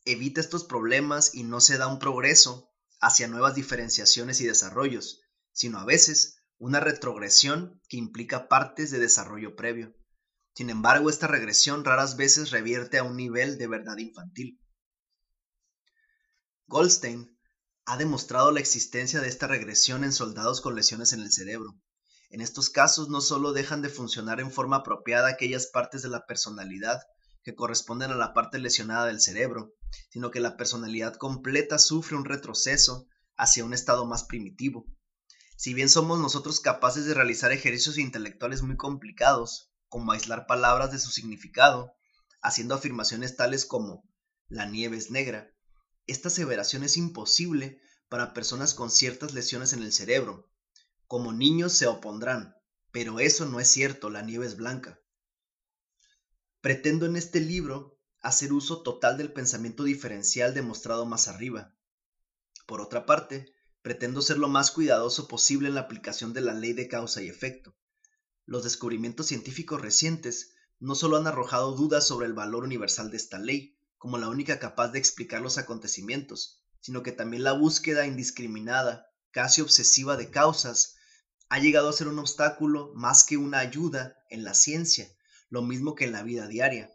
evita 0.04 0.41
estos 0.41 0.63
problemas 0.63 1.36
y 1.36 1.43
no 1.43 1.62
se 1.62 1.78
da 1.78 1.86
un 1.86 2.00
progreso 2.00 2.67
hacia 3.00 3.28
nuevas 3.28 3.54
diferenciaciones 3.54 4.41
y 4.41 4.48
desarrollos, 4.48 5.22
sino 5.52 5.78
a 5.78 5.86
veces 5.86 6.38
una 6.58 6.80
retrogresión 6.80 7.80
que 7.89 7.98
implica 7.98 8.48
partes 8.48 8.89
de 8.89 8.98
desarrollo 8.98 9.56
previo. 9.56 9.93
Sin 10.55 10.69
embargo, 10.69 11.09
esta 11.09 11.27
regresión 11.27 11.83
raras 11.83 12.15
veces 12.15 12.51
revierte 12.51 12.99
a 12.99 13.03
un 13.03 13.17
nivel 13.17 13.57
de 13.57 13.67
verdad 13.67 13.97
infantil. 13.97 14.59
Goldstein 16.67 17.37
ha 17.85 17.97
demostrado 17.97 18.51
la 18.51 18.59
existencia 18.59 19.19
de 19.19 19.27
esta 19.27 19.47
regresión 19.47 20.03
en 20.03 20.13
soldados 20.13 20.61
con 20.61 20.75
lesiones 20.75 21.11
en 21.11 21.21
el 21.21 21.31
cerebro. 21.31 21.75
En 22.29 22.39
estos 22.39 22.69
casos 22.69 23.09
no 23.09 23.19
solo 23.19 23.51
dejan 23.51 23.81
de 23.81 23.89
funcionar 23.89 24.39
en 24.39 24.51
forma 24.51 24.77
apropiada 24.77 25.27
aquellas 25.27 25.67
partes 25.67 26.01
de 26.01 26.09
la 26.09 26.25
personalidad 26.25 27.01
que 27.43 27.55
corresponden 27.55 28.11
a 28.11 28.15
la 28.15 28.33
parte 28.33 28.57
lesionada 28.57 29.07
del 29.07 29.19
cerebro, 29.19 29.73
sino 30.09 30.31
que 30.31 30.39
la 30.39 30.55
personalidad 30.55 31.15
completa 31.15 31.77
sufre 31.77 32.15
un 32.15 32.25
retroceso 32.25 33.07
hacia 33.37 33.65
un 33.65 33.73
estado 33.73 34.05
más 34.05 34.23
primitivo. 34.23 34.85
Si 35.57 35.73
bien 35.73 35.89
somos 35.89 36.19
nosotros 36.19 36.59
capaces 36.59 37.05
de 37.05 37.13
realizar 37.13 37.51
ejercicios 37.51 37.97
intelectuales 37.97 38.61
muy 38.61 38.77
complicados, 38.77 39.72
como 39.93 40.12
aislar 40.12 40.47
palabras 40.47 40.91
de 40.91 40.97
su 40.97 41.12
significado, 41.12 41.93
haciendo 42.41 42.73
afirmaciones 42.73 43.36
tales 43.36 43.63
como 43.63 44.03
la 44.47 44.65
nieve 44.65 44.97
es 44.97 45.12
negra. 45.12 45.53
Esta 46.08 46.29
aseveración 46.29 46.84
es 46.84 46.97
imposible 46.97 47.79
para 48.10 48.34
personas 48.34 48.73
con 48.73 48.89
ciertas 48.89 49.36
lesiones 49.36 49.71
en 49.71 49.84
el 49.84 49.93
cerebro. 49.93 50.49
Como 51.06 51.32
niños 51.32 51.73
se 51.73 51.86
opondrán, 51.86 52.56
pero 52.91 53.19
eso 53.19 53.45
no 53.45 53.60
es 53.60 53.67
cierto, 53.67 54.10
la 54.10 54.23
nieve 54.23 54.47
es 54.47 54.58
blanca. 54.58 54.99
Pretendo 56.60 57.06
en 57.06 57.15
este 57.15 57.39
libro 57.39 57.99
hacer 58.19 58.51
uso 58.51 58.82
total 58.82 59.15
del 59.15 59.32
pensamiento 59.32 59.84
diferencial 59.84 60.56
demostrado 60.56 61.06
más 61.06 61.27
arriba. 61.27 61.75
Por 62.65 62.82
otra 62.82 63.06
parte, 63.06 63.53
pretendo 63.84 64.23
ser 64.23 64.39
lo 64.39 64.47
más 64.47 64.71
cuidadoso 64.71 65.27
posible 65.27 65.67
en 65.67 65.75
la 65.75 65.82
aplicación 65.82 66.34
de 66.34 66.41
la 66.41 66.56
ley 66.56 66.73
de 66.73 66.88
causa 66.88 67.21
y 67.21 67.27
efecto. 67.27 67.75
Los 68.45 68.63
descubrimientos 68.63 69.27
científicos 69.27 69.82
recientes 69.82 70.53
no 70.79 70.95
solo 70.95 71.17
han 71.17 71.27
arrojado 71.27 71.75
dudas 71.75 72.06
sobre 72.06 72.27
el 72.27 72.34
valor 72.34 72.63
universal 72.63 73.10
de 73.10 73.17
esta 73.17 73.39
ley, 73.39 73.77
como 73.97 74.17
la 74.17 74.27
única 74.27 74.60
capaz 74.60 74.89
de 74.89 74.99
explicar 74.99 75.41
los 75.41 75.58
acontecimientos, 75.58 76.62
sino 76.82 77.03
que 77.03 77.13
también 77.13 77.43
la 77.43 77.53
búsqueda 77.53 78.06
indiscriminada, 78.06 79.08
casi 79.32 79.62
obsesiva 79.62 80.17
de 80.17 80.29
causas, 80.29 80.97
ha 81.47 81.60
llegado 81.60 81.88
a 81.88 81.93
ser 81.93 82.10
un 82.10 82.19
obstáculo 82.19 82.91
más 82.95 83.23
que 83.23 83.38
una 83.38 83.60
ayuda 83.60 84.17
en 84.29 84.43
la 84.43 84.53
ciencia, 84.53 85.08
lo 85.49 85.62
mismo 85.62 85.95
que 85.95 86.03
en 86.03 86.12
la 86.12 86.23
vida 86.23 86.47
diaria. 86.47 86.91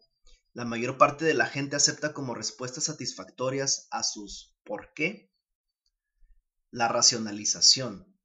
La 0.52 0.64
mayor 0.64 0.98
parte 0.98 1.24
de 1.24 1.32
la 1.32 1.46
gente 1.46 1.76
acepta 1.76 2.12
como 2.12 2.34
respuestas 2.34 2.84
satisfactorias 2.84 3.86
a 3.90 4.02
sus 4.02 4.56
¿por 4.64 4.92
qué? 4.94 5.32
La 6.70 6.88
racionalización. 6.88 8.18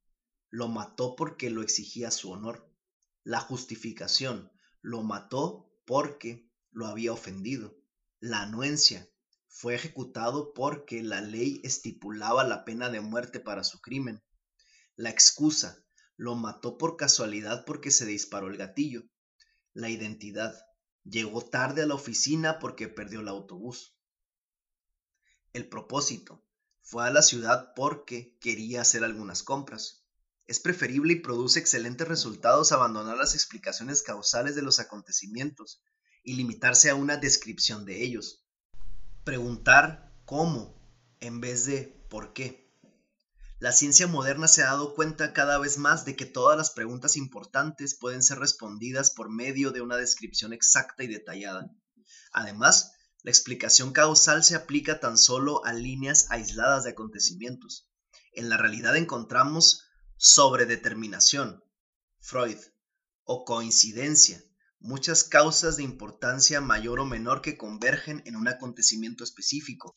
Lo 0.50 0.68
mató 0.68 1.16
porque 1.16 1.48
lo 1.48 1.62
exigía 1.62 2.10
su 2.10 2.30
honor. 2.30 2.68
La 3.24 3.40
justificación. 3.40 4.52
Lo 4.82 5.02
mató 5.02 5.72
porque 5.86 6.50
lo 6.72 6.86
había 6.86 7.12
ofendido. 7.12 7.74
La 8.20 8.42
anuencia. 8.42 9.08
Fue 9.48 9.74
ejecutado 9.74 10.52
porque 10.52 11.02
la 11.02 11.22
ley 11.22 11.60
estipulaba 11.64 12.44
la 12.44 12.66
pena 12.66 12.90
de 12.90 13.00
muerte 13.00 13.40
para 13.40 13.64
su 13.64 13.80
crimen. 13.80 14.22
La 14.94 15.08
excusa. 15.08 15.82
Lo 16.16 16.34
mató 16.34 16.76
por 16.76 16.98
casualidad 16.98 17.64
porque 17.64 17.90
se 17.90 18.04
disparó 18.04 18.48
el 18.48 18.58
gatillo. 18.58 19.04
La 19.72 19.88
identidad. 19.88 20.54
Llegó 21.04 21.40
tarde 21.40 21.82
a 21.82 21.86
la 21.86 21.94
oficina 21.94 22.58
porque 22.58 22.88
perdió 22.88 23.20
el 23.20 23.28
autobús. 23.28 23.96
El 25.54 25.68
propósito 25.68 26.44
fue 26.82 27.06
a 27.06 27.10
la 27.10 27.22
ciudad 27.22 27.72
porque 27.74 28.36
quería 28.38 28.82
hacer 28.82 29.02
algunas 29.02 29.42
compras. 29.42 30.03
Es 30.46 30.60
preferible 30.60 31.14
y 31.14 31.20
produce 31.20 31.58
excelentes 31.58 32.06
resultados 32.06 32.72
abandonar 32.72 33.16
las 33.16 33.34
explicaciones 33.34 34.02
causales 34.02 34.54
de 34.54 34.62
los 34.62 34.78
acontecimientos 34.78 35.82
y 36.22 36.34
limitarse 36.34 36.90
a 36.90 36.94
una 36.94 37.16
descripción 37.16 37.84
de 37.84 38.02
ellos. 38.02 38.44
Preguntar 39.24 40.12
cómo 40.24 40.78
en 41.20 41.40
vez 41.40 41.64
de 41.64 42.06
por 42.10 42.32
qué. 42.32 42.64
La 43.58 43.72
ciencia 43.72 44.06
moderna 44.06 44.46
se 44.46 44.62
ha 44.62 44.66
dado 44.66 44.94
cuenta 44.94 45.32
cada 45.32 45.58
vez 45.58 45.78
más 45.78 46.04
de 46.04 46.16
que 46.16 46.26
todas 46.26 46.58
las 46.58 46.70
preguntas 46.70 47.16
importantes 47.16 47.96
pueden 47.98 48.22
ser 48.22 48.38
respondidas 48.38 49.10
por 49.10 49.30
medio 49.30 49.70
de 49.70 49.80
una 49.80 49.96
descripción 49.96 50.52
exacta 50.52 51.04
y 51.04 51.06
detallada. 51.06 51.70
Además, 52.32 52.92
la 53.22 53.30
explicación 53.30 53.92
causal 53.92 54.44
se 54.44 54.54
aplica 54.54 55.00
tan 55.00 55.16
solo 55.16 55.64
a 55.64 55.72
líneas 55.72 56.26
aisladas 56.28 56.84
de 56.84 56.90
acontecimientos. 56.90 57.88
En 58.34 58.50
la 58.50 58.58
realidad 58.58 58.96
encontramos 58.96 59.84
sobredeterminación, 60.26 61.62
Freud, 62.18 62.56
o 63.24 63.44
coincidencia, 63.44 64.42
muchas 64.78 65.22
causas 65.22 65.76
de 65.76 65.82
importancia 65.82 66.62
mayor 66.62 67.00
o 67.00 67.04
menor 67.04 67.42
que 67.42 67.58
convergen 67.58 68.22
en 68.24 68.34
un 68.36 68.48
acontecimiento 68.48 69.22
específico. 69.22 69.92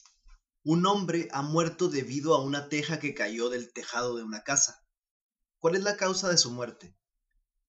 Un 0.65 0.85
hombre 0.85 1.29
ha 1.31 1.43
muerto 1.43 1.87
debido 1.87 2.35
a 2.35 2.43
una 2.43 2.67
teja 2.67 2.99
que 2.99 3.13
cayó 3.13 3.47
del 3.47 3.71
tejado 3.71 4.17
de 4.17 4.23
una 4.23 4.43
casa. 4.43 4.85
¿Cuál 5.59 5.77
es 5.77 5.83
la 5.83 5.95
causa 5.95 6.27
de 6.27 6.37
su 6.37 6.51
muerte? 6.51 6.93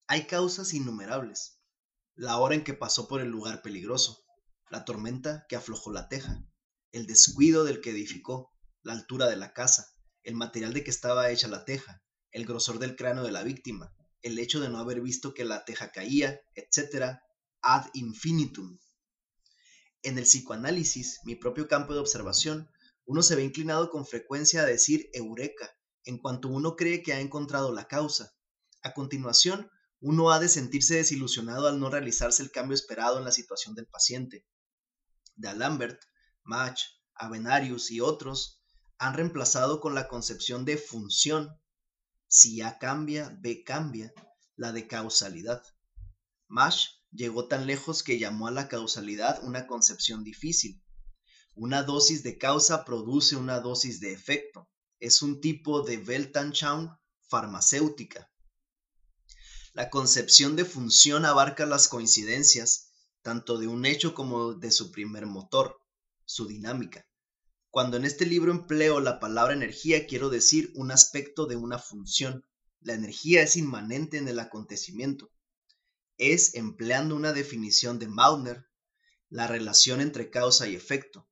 Hay 0.08 0.26
causas 0.26 0.74
innumerables. 0.74 1.60
La 2.16 2.38
hora 2.38 2.56
en 2.56 2.64
que 2.64 2.74
pasó 2.74 3.06
por 3.06 3.20
el 3.20 3.28
lugar 3.28 3.62
peligroso, 3.62 4.24
la 4.68 4.84
tormenta 4.84 5.46
que 5.48 5.54
aflojó 5.54 5.92
la 5.92 6.08
teja, 6.08 6.42
el 6.90 7.06
descuido 7.06 7.62
del 7.62 7.80
que 7.80 7.90
edificó, 7.90 8.52
la 8.82 8.94
altura 8.94 9.26
de 9.26 9.36
la 9.36 9.52
casa, 9.52 9.86
el 10.24 10.34
material 10.34 10.72
de 10.72 10.82
que 10.82 10.90
estaba 10.90 11.30
hecha 11.30 11.46
la 11.46 11.64
teja, 11.64 12.02
el 12.32 12.46
grosor 12.46 12.78
del 12.78 12.96
cráneo 12.96 13.24
de 13.24 13.32
la 13.32 13.42
víctima, 13.42 13.94
el 14.22 14.38
hecho 14.38 14.60
de 14.60 14.68
no 14.68 14.78
haber 14.78 15.00
visto 15.00 15.34
que 15.34 15.44
la 15.44 15.64
teja 15.64 15.92
caía, 15.92 16.40
etc., 16.54 17.18
ad 17.60 17.86
infinitum. 17.94 18.78
En 20.02 20.18
el 20.18 20.24
psicoanálisis, 20.24 21.20
mi 21.24 21.34
propio 21.34 21.68
campo 21.68 21.94
de 21.94 22.00
observación, 22.00 22.70
uno 23.04 23.22
se 23.22 23.36
ve 23.36 23.44
inclinado 23.44 23.90
con 23.90 24.06
frecuencia 24.06 24.62
a 24.62 24.66
decir 24.66 25.08
eureka 25.12 25.70
en 26.04 26.18
cuanto 26.18 26.48
uno 26.48 26.76
cree 26.76 27.02
que 27.02 27.12
ha 27.12 27.20
encontrado 27.20 27.72
la 27.72 27.88
causa. 27.88 28.34
A 28.82 28.94
continuación, 28.94 29.70
uno 30.00 30.30
ha 30.30 30.38
de 30.38 30.48
sentirse 30.48 30.94
desilusionado 30.94 31.66
al 31.66 31.80
no 31.80 31.90
realizarse 31.90 32.42
el 32.42 32.50
cambio 32.50 32.74
esperado 32.74 33.18
en 33.18 33.24
la 33.24 33.32
situación 33.32 33.74
del 33.74 33.86
paciente 33.86 34.46
de 35.38 35.48
Alambert, 35.48 36.02
Mach, 36.42 36.80
Avenarius 37.14 37.90
y 37.90 38.00
otros 38.00 38.62
han 38.98 39.14
reemplazado 39.14 39.80
con 39.80 39.94
la 39.94 40.08
concepción 40.08 40.64
de 40.64 40.76
función, 40.76 41.56
si 42.28 42.60
A 42.60 42.78
cambia, 42.78 43.36
B 43.40 43.64
cambia, 43.64 44.12
la 44.54 44.72
de 44.72 44.86
causalidad. 44.86 45.62
Mach 46.46 46.76
llegó 47.10 47.48
tan 47.48 47.66
lejos 47.66 48.02
que 48.02 48.18
llamó 48.18 48.46
a 48.48 48.50
la 48.50 48.68
causalidad 48.68 49.42
una 49.44 49.66
concepción 49.66 50.24
difícil. 50.24 50.82
Una 51.54 51.82
dosis 51.82 52.22
de 52.22 52.38
causa 52.38 52.84
produce 52.84 53.34
una 53.36 53.60
dosis 53.60 53.98
de 54.00 54.12
efecto. 54.12 54.68
Es 55.00 55.22
un 55.22 55.40
tipo 55.40 55.82
de 55.82 55.98
Weltanschauung 55.98 56.90
farmacéutica. 57.28 58.30
La 59.72 59.90
concepción 59.90 60.54
de 60.54 60.64
función 60.64 61.24
abarca 61.24 61.64
las 61.64 61.88
coincidencias, 61.88 62.92
tanto 63.22 63.58
de 63.58 63.68
un 63.68 63.86
hecho 63.86 64.14
como 64.14 64.54
de 64.54 64.70
su 64.70 64.90
primer 64.90 65.26
motor, 65.26 65.80
su 66.24 66.46
dinámica. 66.46 67.07
Cuando 67.70 67.96
en 67.98 68.04
este 68.04 68.24
libro 68.24 68.50
empleo 68.50 69.00
la 69.00 69.20
palabra 69.20 69.52
energía, 69.52 70.06
quiero 70.06 70.30
decir 70.30 70.72
un 70.74 70.90
aspecto 70.90 71.46
de 71.46 71.56
una 71.56 71.78
función. 71.78 72.46
La 72.80 72.94
energía 72.94 73.42
es 73.42 73.56
inmanente 73.56 74.16
en 74.16 74.26
el 74.28 74.38
acontecimiento. 74.38 75.30
Es, 76.16 76.54
empleando 76.54 77.14
una 77.14 77.32
definición 77.32 77.98
de 77.98 78.08
Mautner, 78.08 78.66
la 79.28 79.46
relación 79.46 80.00
entre 80.00 80.30
causa 80.30 80.66
y 80.66 80.74
efecto, 80.74 81.28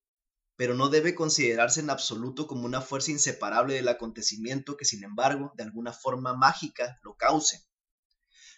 pero 0.57 0.75
no 0.75 0.88
debe 0.88 1.14
considerarse 1.14 1.81
en 1.81 1.90
absoluto 1.90 2.46
como 2.46 2.66
una 2.66 2.83
fuerza 2.83 3.11
inseparable 3.11 3.75
del 3.75 3.88
acontecimiento 3.88 4.77
que, 4.77 4.85
sin 4.85 5.05
embargo, 5.05 5.53
de 5.57 5.64
alguna 5.64 5.92
forma 5.92 6.35
mágica 6.35 6.99
lo 7.03 7.16
cause. 7.16 7.64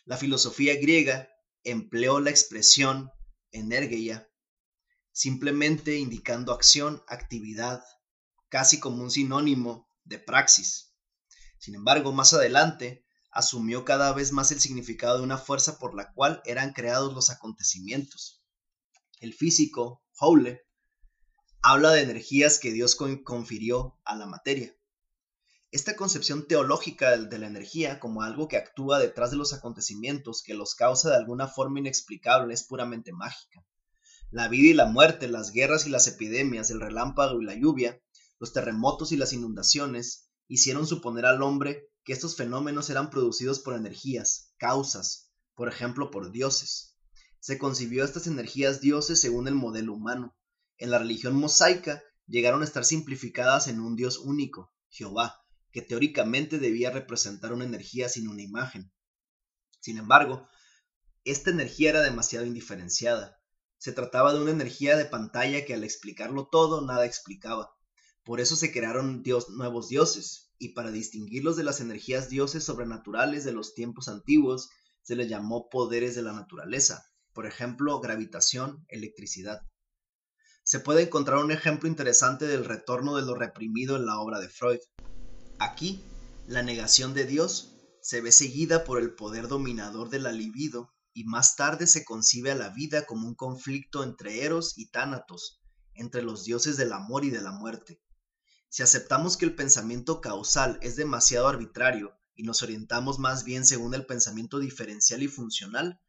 La 0.05 0.17
filosofía 0.17 0.75
griega 0.77 1.29
empleó 1.63 2.19
la 2.19 2.31
expresión 2.31 3.11
energía, 3.53 4.29
simplemente 5.19 5.97
indicando 5.97 6.53
acción, 6.53 7.03
actividad, 7.09 7.83
casi 8.49 8.79
como 8.79 9.03
un 9.03 9.11
sinónimo 9.11 9.91
de 10.05 10.21
praxis. 10.21 10.95
Sin 11.59 11.75
embargo, 11.75 12.13
más 12.13 12.35
adelante, 12.35 13.05
asumió 13.33 13.85
cada 13.85 14.13
vez 14.13 14.31
más 14.31 14.53
el 14.53 14.61
significado 14.61 15.19
de 15.19 15.25
una 15.25 15.37
fuerza 15.37 15.81
por 15.81 15.97
la 15.97 16.13
cual 16.13 16.41
eran 16.45 16.73
creados 16.73 17.15
los 17.15 17.31
acontecimientos. 17.31 18.45
El 19.19 19.35
físico, 19.35 20.05
Howle, 20.21 20.61
habla 21.63 21.91
de 21.91 22.03
energías 22.03 22.61
que 22.61 22.71
Dios 22.71 22.95
confirió 22.95 23.99
a 24.05 24.15
la 24.15 24.27
materia. 24.27 24.73
Esta 25.73 25.97
concepción 25.97 26.47
teológica 26.47 27.17
de 27.17 27.39
la 27.41 27.49
energía 27.49 27.99
como 27.99 28.23
algo 28.23 28.47
que 28.47 28.57
actúa 28.57 29.01
detrás 29.01 29.33
de 29.33 29.37
los 29.37 29.53
acontecimientos, 29.53 30.45
que 30.45 30.55
los 30.55 30.77
causa 30.77 31.11
de 31.11 31.17
alguna 31.17 31.49
forma 31.49 31.81
inexplicable, 31.81 32.55
es 32.55 32.63
puramente 32.63 33.11
mágica. 33.13 33.67
La 34.31 34.49
vida 34.49 34.69
y 34.69 34.75
la 34.75 34.87
muerte, 34.87 35.27
las 35.27 35.53
guerras 35.53 35.87
y 35.87 35.91
las 35.91 36.07
epidemias, 36.07 36.71
el 36.71 36.81
relámpago 36.81 37.41
y 37.41 37.47
la 37.47 37.55
lluvia, 37.55 37.99
los 38.39 38.53
terremotos 38.53 39.11
y 39.13 39.17
las 39.17 39.33
inundaciones, 39.33 40.29
hicieron 40.49 40.87
suponer 40.87 41.25
al 41.25 41.43
hombre 41.43 41.89
que 42.05 42.13
estos 42.13 42.37
fenómenos 42.37 42.91
eran 42.91 43.09
producidos 43.09 43.61
por 43.61 43.75
energías, 43.75 44.53
causas, 44.59 45.33
por 45.55 45.69
ejemplo, 45.69 46.11
por 46.11 46.31
dioses. 46.31 46.95
Se 47.41 47.59
concibió 47.59 48.05
estas 48.05 48.27
energías 48.27 48.81
dioses 48.81 49.19
según 49.19 49.49
el 49.49 49.55
modelo 49.55 49.95
humano. 49.95 50.37
En 50.77 50.91
la 50.91 50.99
religión 50.99 51.35
mosaica 51.35 52.03
llegaron 52.27 52.61
a 52.61 52.65
estar 52.65 52.85
simplificadas 52.85 53.67
en 53.69 53.81
un 53.81 53.97
dios 53.97 54.19
único, 54.19 54.75
Jehová, 54.91 55.43
que 55.73 55.81
teóricamente 55.81 56.59
debía 56.59 56.91
representar 56.91 57.53
una 57.55 57.65
energía 57.65 58.09
sin 58.09 58.29
una 58.29 58.43
imagen. 58.43 58.93
Sin 59.81 59.97
embargo, 59.97 60.49
esta 61.25 61.51
energía 61.51 61.91
era 61.91 62.03
demasiado 62.03 62.45
indiferenciada. 62.45 63.38
Se 63.79 63.93
trataba 63.93 64.35
de 64.35 64.41
una 64.41 64.51
energía 64.51 64.97
de 64.97 65.05
pantalla 65.05 65.65
que 65.65 65.75
al 65.75 65.85
explicarlo 65.85 66.49
todo 66.51 66.85
nada 66.85 67.07
explicaba. 67.07 67.71
Por 68.25 68.41
eso 68.41 68.57
se 68.57 68.73
crearon 68.73 69.23
nuevos 69.51 69.89
dioses, 69.89 70.51
y 70.59 70.71
para 70.71 70.91
distinguirlos 70.91 71.57
de 71.57 71.65
las 71.65 71.81
energías 71.81 72.29
dioses 72.29 72.65
sobrenaturales 72.65 73.45
de 73.45 73.53
los 73.53 73.75
tiempos 73.75 74.09
antiguos, 74.09 74.71
se 75.03 75.17
les 75.17 75.29
llamó 75.29 75.69
poderes 75.71 76.15
de 76.15 76.23
la 76.23 76.33
naturaleza, 76.33 77.07
por 77.33 77.47
ejemplo, 77.47 78.01
gravitación, 78.01 78.85
electricidad. 78.89 79.63
Se 80.65 80.81
puede 80.81 81.03
encontrar 81.05 81.39
un 81.39 81.53
ejemplo 81.53 81.89
interesante 81.89 82.47
del 82.47 82.65
retorno 82.65 83.17
de 83.17 83.23
lo 83.23 83.35
reprimido 83.35 83.97
en 83.97 84.05
la 84.05 84.21
obra 84.21 84.41
de 84.41 84.49
Freud. 84.49 84.81
Aquí, 85.59 86.03
la 86.47 86.63
negación 86.63 87.15
de 87.15 87.25
Dios 87.25 87.75
se 88.03 88.21
ve 88.21 88.33
seguida 88.33 88.85
por 88.85 89.01
el 89.01 89.15
poder 89.15 89.49
dominador 89.49 90.11
de 90.11 90.19
la 90.19 90.33
libido 90.33 90.93
y 91.19 91.25
más 91.25 91.57
tarde 91.57 91.89
se 91.89 92.05
concibe 92.05 92.53
a 92.53 92.55
la 92.55 92.69
vida 92.69 93.05
como 93.05 93.27
un 93.27 93.35
conflicto 93.35 94.05
entre 94.05 94.45
Eros 94.45 94.79
y 94.79 94.87
Tánatos, 94.87 95.61
entre 95.95 96.23
los 96.23 96.45
dioses 96.45 96.77
del 96.77 96.93
amor 96.93 97.25
y 97.25 97.31
de 97.31 97.41
la 97.41 97.51
muerte. 97.51 98.01
Si 98.69 98.85
aceptamos 98.85 99.37
que 99.37 99.45
el 99.45 99.57
pensamiento 99.57 100.21
causal 100.21 100.79
es 100.81 100.95
demasiado 100.95 101.49
arbitrario 101.49 102.17
y 102.37 102.45
nos 102.45 102.63
orientamos 102.63 103.19
más 103.19 103.43
bien 103.43 103.67
según 103.67 103.95
el 103.95 104.07
pensamiento 104.07 104.61
diferencial 104.61 105.25
y 105.25 105.27
funcional, 105.27 106.01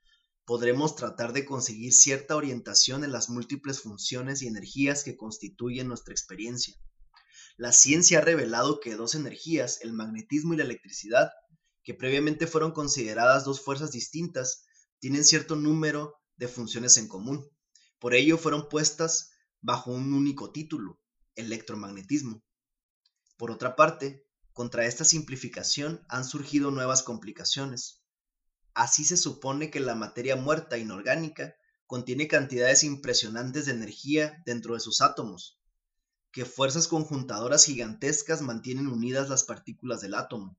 podremos 0.45 0.95
tratar 0.95 1.34
de 1.34 1.43
conseguir 1.43 1.91
cierta 1.91 2.36
orientación 2.36 3.04
en 3.04 3.12
las 3.12 3.32
múltiples 3.32 3.82
funciones 3.82 4.43
y 4.43 4.48
energías 4.48 5.04
que 5.04 5.17
constituyen 5.17 5.88
nuestra 5.88 6.13
experiencia. 6.13 6.76
La 7.58 7.72
ciencia 7.72 8.19
ha 8.19 8.22
revelado 8.22 8.80
que 8.80 8.93
dos 8.93 9.15
energías, 9.15 9.82
el 9.82 9.91
magnetismo 9.91 10.54
y 10.54 10.58
la 10.58 10.65
electricidad, 10.65 11.32
que 11.84 11.95
previamente 11.95 12.45
fueron 12.45 12.74
consideradas 12.74 13.43
dos 13.43 13.60
fuerzas 13.60 13.91
distintas, 13.91 14.65
tienen 15.00 15.24
cierto 15.24 15.56
número 15.56 16.20
de 16.38 16.48
funciones 16.48 16.98
en 16.98 17.08
común. 17.08 17.50
Por 18.00 18.14
ello 18.14 18.38
fueron 18.38 18.70
puestas 18.70 19.32
bajo 19.62 19.92
un 19.92 20.14
único 20.14 20.52
título, 20.52 21.00
electromagnetismo. 21.36 22.44
Por 23.38 23.52
otra 23.52 23.76
parte, 23.76 24.26
contra 24.54 24.86
esta 24.86 25.06
simplificación 25.06 26.06
han 26.10 26.26
surgido 26.26 26.72
nuevas 26.72 27.04
complicaciones. 27.04 28.04
Así 28.74 29.04
se 29.04 29.18
supone 29.18 29.72
que 29.72 29.80
la 29.80 29.96
materia 29.96 30.36
muerta 30.36 30.78
inorgánica 30.78 31.56
contiene 31.86 32.28
cantidades 32.28 32.84
impresionantes 32.84 33.66
de 33.66 33.72
energía 33.72 34.44
dentro 34.46 34.76
de 34.76 34.80
sus 34.80 35.02
átomos, 35.02 35.60
que 36.32 36.46
fuerzas 36.46 36.88
conjuntadoras 36.88 37.66
gigantescas 37.66 38.42
mantienen 38.42 38.88
unidas 38.88 39.30
las 39.30 39.44
partículas 39.44 40.02
del 40.02 40.14
átomo. 40.14 40.58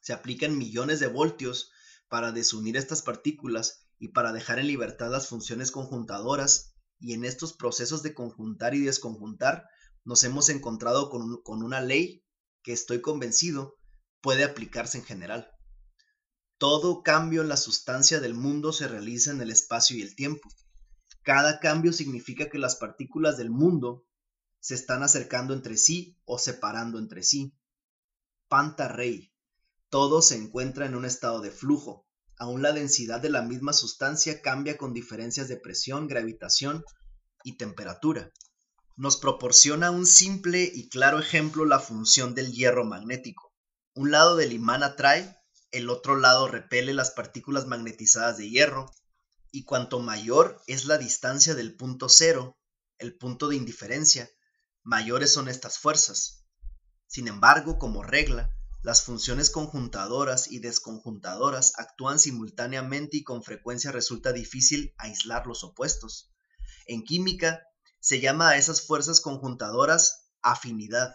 Se 0.00 0.12
aplican 0.12 0.58
millones 0.58 0.98
de 0.98 1.06
voltios 1.06 1.70
para 2.12 2.30
desunir 2.30 2.76
estas 2.76 3.00
partículas 3.00 3.86
y 3.98 4.08
para 4.08 4.34
dejar 4.34 4.58
en 4.58 4.66
libertad 4.66 5.10
las 5.10 5.28
funciones 5.28 5.70
conjuntadoras, 5.70 6.74
y 7.00 7.14
en 7.14 7.24
estos 7.24 7.54
procesos 7.54 8.02
de 8.02 8.12
conjuntar 8.12 8.74
y 8.74 8.80
desconjuntar 8.80 9.64
nos 10.04 10.22
hemos 10.22 10.50
encontrado 10.50 11.08
con, 11.08 11.62
una 11.62 11.80
ley 11.80 12.22
que 12.62 12.74
estoy 12.74 13.00
convencido 13.00 13.78
puede 14.20 14.44
aplicarse 14.44 14.98
en 14.98 15.04
general. 15.04 15.50
Todo 16.58 17.02
cambio 17.02 17.40
en 17.40 17.48
la 17.48 17.56
sustancia 17.56 18.20
del 18.20 18.34
mundo 18.34 18.74
se 18.74 18.88
realiza 18.88 19.30
en 19.30 19.40
el 19.40 19.50
espacio 19.50 19.96
y 19.96 20.02
el 20.02 20.14
tiempo. 20.14 20.50
Cada 21.22 21.60
cambio 21.60 21.94
significa 21.94 22.50
que 22.50 22.58
las 22.58 22.76
partículas 22.76 23.38
del 23.38 23.48
mundo 23.48 24.04
se 24.60 24.74
están 24.74 25.02
acercando 25.02 25.54
entre 25.54 25.78
sí 25.78 26.18
o 26.26 26.36
separando 26.38 26.98
entre 26.98 27.22
sí. 27.22 27.56
Panta 28.48 28.88
rey. 28.88 29.31
Todo 29.92 30.22
se 30.22 30.36
encuentra 30.36 30.86
en 30.86 30.94
un 30.94 31.04
estado 31.04 31.42
de 31.42 31.50
flujo. 31.50 32.06
Aún 32.38 32.62
la 32.62 32.72
densidad 32.72 33.20
de 33.20 33.28
la 33.28 33.42
misma 33.42 33.74
sustancia 33.74 34.40
cambia 34.40 34.78
con 34.78 34.94
diferencias 34.94 35.48
de 35.48 35.58
presión, 35.58 36.08
gravitación 36.08 36.82
y 37.44 37.58
temperatura. 37.58 38.32
Nos 38.96 39.18
proporciona 39.18 39.90
un 39.90 40.06
simple 40.06 40.62
y 40.62 40.88
claro 40.88 41.18
ejemplo 41.18 41.66
la 41.66 41.78
función 41.78 42.34
del 42.34 42.52
hierro 42.52 42.86
magnético. 42.86 43.52
Un 43.92 44.10
lado 44.10 44.36
del 44.36 44.54
imán 44.54 44.82
atrae 44.82 45.36
el 45.72 45.90
otro 45.90 46.16
lado 46.16 46.48
repele 46.48 46.94
las 46.94 47.10
partículas 47.10 47.66
magnetizadas 47.66 48.38
de 48.38 48.48
hierro, 48.48 48.90
y 49.50 49.64
cuanto 49.64 49.98
mayor 50.00 50.58
es 50.66 50.86
la 50.86 50.96
distancia 50.96 51.54
del 51.54 51.76
punto 51.76 52.08
cero, 52.08 52.58
el 52.96 53.14
punto 53.18 53.48
de 53.48 53.56
indiferencia, 53.56 54.30
mayores 54.82 55.34
son 55.34 55.50
estas 55.50 55.78
fuerzas. 55.78 56.46
Sin 57.06 57.28
embargo, 57.28 57.78
como 57.78 58.02
regla, 58.02 58.50
las 58.82 59.02
funciones 59.02 59.48
conjuntadoras 59.48 60.50
y 60.50 60.58
desconjuntadoras 60.58 61.72
actúan 61.78 62.18
simultáneamente 62.18 63.18
y 63.18 63.22
con 63.22 63.44
frecuencia 63.44 63.92
resulta 63.92 64.32
difícil 64.32 64.92
aislar 64.98 65.46
los 65.46 65.62
opuestos. 65.62 66.32
En 66.86 67.04
química, 67.04 67.62
se 68.00 68.20
llama 68.20 68.48
a 68.48 68.56
esas 68.56 68.82
fuerzas 68.84 69.20
conjuntadoras 69.20 70.32
afinidad. 70.42 71.14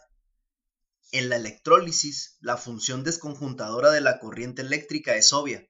En 1.11 1.27
la 1.27 1.35
electrólisis, 1.35 2.37
la 2.39 2.55
función 2.55 3.03
desconjuntadora 3.03 3.91
de 3.91 3.99
la 3.99 4.19
corriente 4.19 4.61
eléctrica 4.61 5.15
es 5.17 5.33
obvia. 5.33 5.67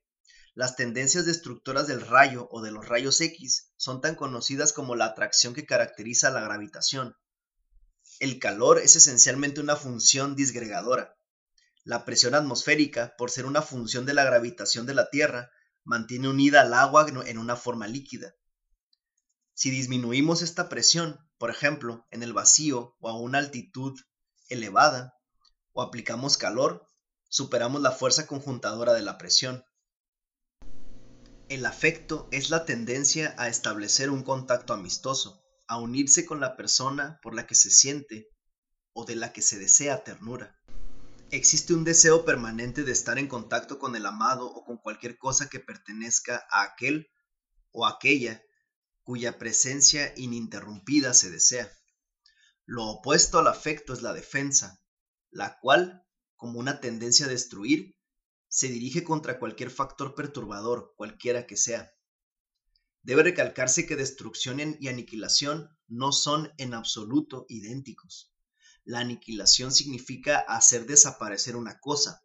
Las 0.54 0.76
tendencias 0.76 1.26
destructoras 1.26 1.88
del 1.88 2.02
rayo 2.02 2.48
o 2.52 2.62
de 2.62 2.70
los 2.70 2.88
rayos 2.88 3.20
X 3.22 3.72
son 3.76 4.02
tan 4.02 4.14
conocidas 4.14 4.72
como 4.72 4.96
la 4.96 5.06
atracción 5.06 5.56
que 5.56 5.66
caracteriza 5.66 6.30
la 6.30 6.42
gravitación. 6.42 7.16
El 8.20 8.38
calor 8.38 8.78
es 8.78 8.96
esencialmente 8.96 9.62
una 9.62 9.76
función 9.76 10.36
disgregadora. 10.36 11.17
La 11.88 12.04
presión 12.04 12.36
atmosférica, 12.36 13.16
por 13.18 13.32
ser 13.32 13.46
una 13.46 13.62
función 13.62 14.06
de 14.06 14.14
la 14.14 14.26
gravitación 14.26 14.86
de 14.86 14.94
la 14.94 15.10
Tierra, 15.10 15.52
mantiene 15.86 16.28
unida 16.28 16.60
al 16.60 16.74
agua 16.74 17.08
en 17.08 17.38
una 17.38 17.56
forma 17.56 17.88
líquida. 17.88 18.36
Si 19.54 19.70
disminuimos 19.70 20.42
esta 20.42 20.68
presión, 20.68 21.18
por 21.38 21.50
ejemplo, 21.50 22.06
en 22.12 22.24
el 22.24 22.34
vacío 22.34 22.98
o 23.00 23.08
a 23.08 23.18
una 23.18 23.38
altitud 23.38 23.98
elevada, 24.50 25.14
o 25.72 25.82
aplicamos 25.82 26.36
calor, 26.36 26.86
superamos 27.30 27.82
la 27.82 27.94
fuerza 27.94 28.28
conjuntadora 28.28 28.92
de 28.92 29.04
la 29.04 29.18
presión. 29.18 29.64
El 31.48 31.66
afecto 31.66 32.28
es 32.34 32.50
la 32.50 32.66
tendencia 32.66 33.34
a 33.38 33.48
establecer 33.48 34.10
un 34.10 34.24
contacto 34.24 34.74
amistoso, 34.74 35.42
a 35.70 35.80
unirse 35.80 36.26
con 36.26 36.42
la 36.42 36.58
persona 36.58 37.18
por 37.24 37.34
la 37.34 37.48
que 37.48 37.56
se 37.56 37.72
siente 37.72 38.28
o 38.92 39.06
de 39.06 39.16
la 39.16 39.32
que 39.32 39.42
se 39.42 39.58
desea 39.58 40.04
ternura. 40.04 40.57
Existe 41.30 41.74
un 41.74 41.84
deseo 41.84 42.24
permanente 42.24 42.86
de 42.86 42.94
estar 42.94 43.20
en 43.20 43.28
contacto 43.28 43.80
con 43.80 43.98
el 43.98 44.06
amado 44.06 44.48
o 44.48 44.64
con 44.64 44.78
cualquier 44.78 45.18
cosa 45.18 45.50
que 45.50 45.60
pertenezca 45.60 46.48
a 46.50 46.64
aquel 46.64 47.10
o 47.72 47.86
aquella 47.86 48.42
cuya 49.04 49.38
presencia 49.38 50.14
ininterrumpida 50.16 51.14
se 51.14 51.30
desea. 51.30 51.70
Lo 52.66 52.86
opuesto 52.86 53.40
al 53.40 53.48
afecto 53.48 53.92
es 53.92 54.02
la 54.02 54.14
defensa, 54.14 54.82
la 55.30 55.60
cual, 55.60 56.06
como 56.38 56.60
una 56.60 56.80
tendencia 56.80 57.26
a 57.26 57.30
destruir, 57.30 57.98
se 58.48 58.70
dirige 58.70 59.04
contra 59.04 59.38
cualquier 59.38 59.70
factor 59.70 60.16
perturbador, 60.16 60.94
cualquiera 60.96 61.46
que 61.46 61.58
sea. 61.58 61.92
Debe 63.02 63.24
recalcarse 63.24 63.86
que 63.86 63.98
destrucción 63.98 64.78
y 64.80 64.88
aniquilación 64.88 65.78
no 65.88 66.14
son 66.14 66.54
en 66.58 66.74
absoluto 66.74 67.46
idénticos. 67.50 68.34
La 68.88 69.00
aniquilación 69.00 69.74
significa 69.74 70.38
hacer 70.38 70.86
desaparecer 70.86 71.58
una 71.58 71.78
cosa, 71.78 72.24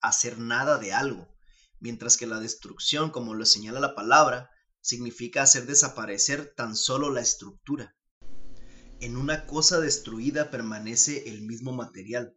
hacer 0.00 0.36
nada 0.36 0.78
de 0.78 0.92
algo, 0.92 1.28
mientras 1.78 2.16
que 2.16 2.26
la 2.26 2.40
destrucción, 2.40 3.10
como 3.10 3.34
lo 3.34 3.46
señala 3.46 3.78
la 3.78 3.94
palabra, 3.94 4.50
significa 4.80 5.42
hacer 5.42 5.64
desaparecer 5.64 6.52
tan 6.56 6.74
solo 6.74 7.10
la 7.10 7.20
estructura. 7.20 7.94
En 8.98 9.16
una 9.16 9.46
cosa 9.46 9.78
destruida 9.78 10.50
permanece 10.50 11.28
el 11.28 11.42
mismo 11.42 11.70
material, 11.70 12.36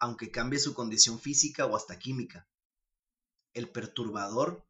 aunque 0.00 0.32
cambie 0.32 0.58
su 0.58 0.74
condición 0.74 1.20
física 1.20 1.66
o 1.66 1.76
hasta 1.76 2.00
química. 2.00 2.48
El 3.52 3.70
perturbador 3.70 4.66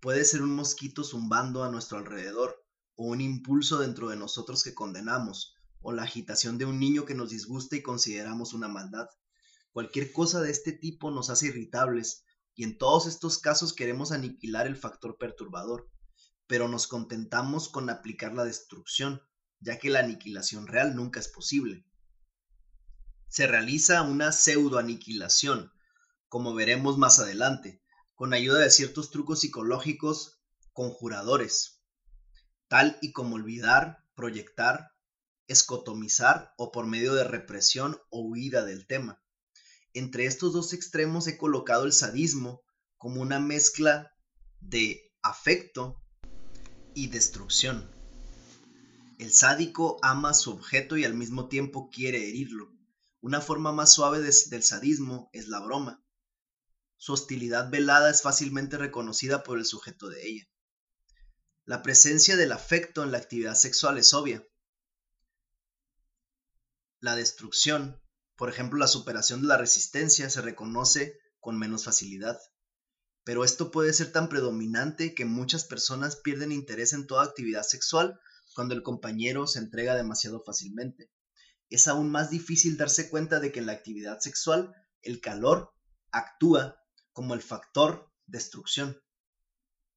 puede 0.00 0.24
ser 0.24 0.42
un 0.42 0.56
mosquito 0.56 1.04
zumbando 1.04 1.62
a 1.62 1.70
nuestro 1.70 1.98
alrededor, 1.98 2.66
o 2.96 3.04
un 3.04 3.20
impulso 3.20 3.78
dentro 3.78 4.08
de 4.08 4.16
nosotros 4.16 4.64
que 4.64 4.74
condenamos, 4.74 5.54
o 5.82 5.92
la 5.92 6.02
agitación 6.02 6.58
de 6.58 6.64
un 6.64 6.78
niño 6.78 7.04
que 7.04 7.14
nos 7.14 7.30
disgusta 7.30 7.76
y 7.76 7.82
consideramos 7.82 8.52
una 8.52 8.68
maldad. 8.68 9.08
Cualquier 9.72 10.12
cosa 10.12 10.40
de 10.40 10.50
este 10.50 10.72
tipo 10.72 11.10
nos 11.10 11.30
hace 11.30 11.46
irritables, 11.46 12.24
y 12.54 12.64
en 12.64 12.76
todos 12.76 13.06
estos 13.06 13.38
casos 13.38 13.72
queremos 13.72 14.12
aniquilar 14.12 14.66
el 14.66 14.76
factor 14.76 15.16
perturbador, 15.18 15.88
pero 16.46 16.68
nos 16.68 16.86
contentamos 16.86 17.68
con 17.68 17.88
aplicar 17.88 18.34
la 18.34 18.44
destrucción, 18.44 19.22
ya 19.60 19.78
que 19.78 19.90
la 19.90 20.00
aniquilación 20.00 20.66
real 20.66 20.96
nunca 20.96 21.20
es 21.20 21.28
posible. 21.28 21.86
Se 23.28 23.46
realiza 23.46 24.02
una 24.02 24.32
pseudoaniquilación, 24.32 25.72
como 26.28 26.54
veremos 26.54 26.98
más 26.98 27.18
adelante, 27.20 27.82
con 28.14 28.34
ayuda 28.34 28.58
de 28.58 28.70
ciertos 28.70 29.10
trucos 29.10 29.40
psicológicos 29.40 30.40
conjuradores, 30.72 31.82
tal 32.68 32.98
y 33.00 33.12
como 33.12 33.36
olvidar, 33.36 34.04
proyectar, 34.14 34.90
escotomizar 35.50 36.54
o 36.56 36.70
por 36.70 36.86
medio 36.86 37.14
de 37.14 37.24
represión 37.24 37.98
o 38.10 38.20
huida 38.20 38.64
del 38.64 38.86
tema. 38.86 39.20
Entre 39.92 40.26
estos 40.26 40.52
dos 40.52 40.72
extremos 40.72 41.26
he 41.26 41.36
colocado 41.36 41.84
el 41.84 41.92
sadismo 41.92 42.62
como 42.96 43.20
una 43.20 43.40
mezcla 43.40 44.12
de 44.60 45.12
afecto 45.22 46.00
y 46.94 47.08
destrucción. 47.08 47.90
El 49.18 49.32
sádico 49.32 49.98
ama 50.02 50.30
a 50.30 50.34
su 50.34 50.52
objeto 50.52 50.96
y 50.96 51.04
al 51.04 51.14
mismo 51.14 51.48
tiempo 51.48 51.90
quiere 51.90 52.28
herirlo. 52.28 52.72
Una 53.20 53.40
forma 53.40 53.72
más 53.72 53.92
suave 53.92 54.20
del 54.20 54.62
sadismo 54.62 55.30
es 55.32 55.48
la 55.48 55.58
broma. 55.60 56.04
Su 56.96 57.14
hostilidad 57.14 57.70
velada 57.70 58.08
es 58.10 58.22
fácilmente 58.22 58.78
reconocida 58.78 59.42
por 59.42 59.58
el 59.58 59.66
sujeto 59.66 60.08
de 60.08 60.26
ella. 60.28 60.48
La 61.64 61.82
presencia 61.82 62.36
del 62.36 62.52
afecto 62.52 63.02
en 63.02 63.10
la 63.10 63.18
actividad 63.18 63.56
sexual 63.56 63.98
es 63.98 64.14
obvia. 64.14 64.46
La 67.02 67.16
destrucción 67.16 67.98
Por 68.36 68.50
ejemplo, 68.50 68.78
la 68.78 68.86
superación 68.86 69.40
de 69.40 69.48
la 69.48 69.56
resistencia 69.56 70.28
se 70.28 70.42
reconoce 70.42 71.18
con 71.38 71.58
menos 71.58 71.84
facilidad. 71.84 72.38
Pero 73.24 73.42
esto 73.42 73.70
puede 73.70 73.94
ser 73.94 74.12
tan 74.12 74.28
predominante 74.28 75.14
que 75.14 75.24
muchas 75.24 75.64
personas 75.64 76.16
pierden 76.16 76.52
interés 76.52 76.92
en 76.92 77.06
toda 77.06 77.24
actividad 77.24 77.62
sexual 77.62 78.20
cuando 78.54 78.74
el 78.74 78.82
compañero 78.82 79.46
se 79.46 79.60
entrega 79.60 79.94
demasiado 79.94 80.42
fácilmente. 80.44 81.10
Es 81.70 81.88
aún 81.88 82.10
más 82.10 82.28
difícil 82.28 82.76
darse 82.76 83.08
cuenta 83.08 83.40
de 83.40 83.50
que 83.50 83.60
en 83.60 83.66
la 83.66 83.72
actividad 83.72 84.18
sexual 84.20 84.74
el 85.00 85.22
calor 85.22 85.72
actúa 86.10 86.76
como 87.12 87.32
el 87.32 87.40
factor 87.40 88.10
destrucción. 88.26 89.00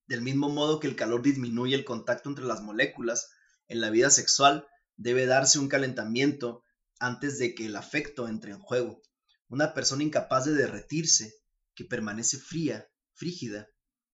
Del 0.07 0.21
mismo 0.21 0.47
modo 0.47 0.79
que 0.79 0.87
el 0.87 0.95
calor 0.95 1.21
disminuye 1.21 1.75
el 1.75 1.83
contacto 1.83 2.29
entre 2.29 2.45
las 2.45 2.61
moléculas, 2.61 3.29
en 3.67 3.81
la 3.81 3.89
vida 3.89 4.09
sexual 4.09 4.65
debe 4.95 5.25
darse 5.25 5.59
un 5.59 5.67
calentamiento 5.67 6.63
antes 7.03 7.37
de 7.37 7.53
que 7.53 7.65
el 7.65 7.75
afecto 7.75 8.29
entre 8.29 8.51
en 8.51 8.59
juego. 8.59 9.01
Una 9.49 9.73
persona 9.73 10.03
incapaz 10.03 10.45
de 10.45 10.53
derretirse, 10.53 11.33
que 11.75 11.83
permanece 11.83 12.37
fría, 12.37 12.87
frígida 13.13 13.67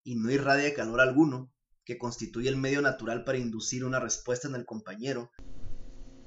y 0.04 0.15
no 0.15 0.32
irradia 0.32 0.73
calor 0.73 0.99
alguno, 0.99 1.54
que 1.86 1.99
constituye 1.99 2.49
el 2.49 2.58
medio 2.58 2.82
natural 2.82 3.23
para 3.25 3.38
inducir 3.38 3.86
una 3.86 3.99
respuesta 3.99 4.47
en 4.47 4.56
el 4.56 4.65
compañero, 4.65 5.30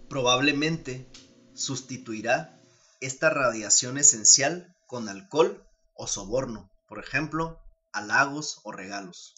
probablemente 0.09 1.11
sustituirá 1.53 2.61
esta 3.01 3.29
radiación 3.29 3.99
esencial 3.99 4.73
con 4.87 5.09
alcohol 5.09 5.67
o 5.95 6.07
soborno, 6.07 6.71
por 6.87 7.01
ejemplo, 7.01 7.59
halagos 7.93 8.61
o 8.63 8.71
regalos. 8.71 9.35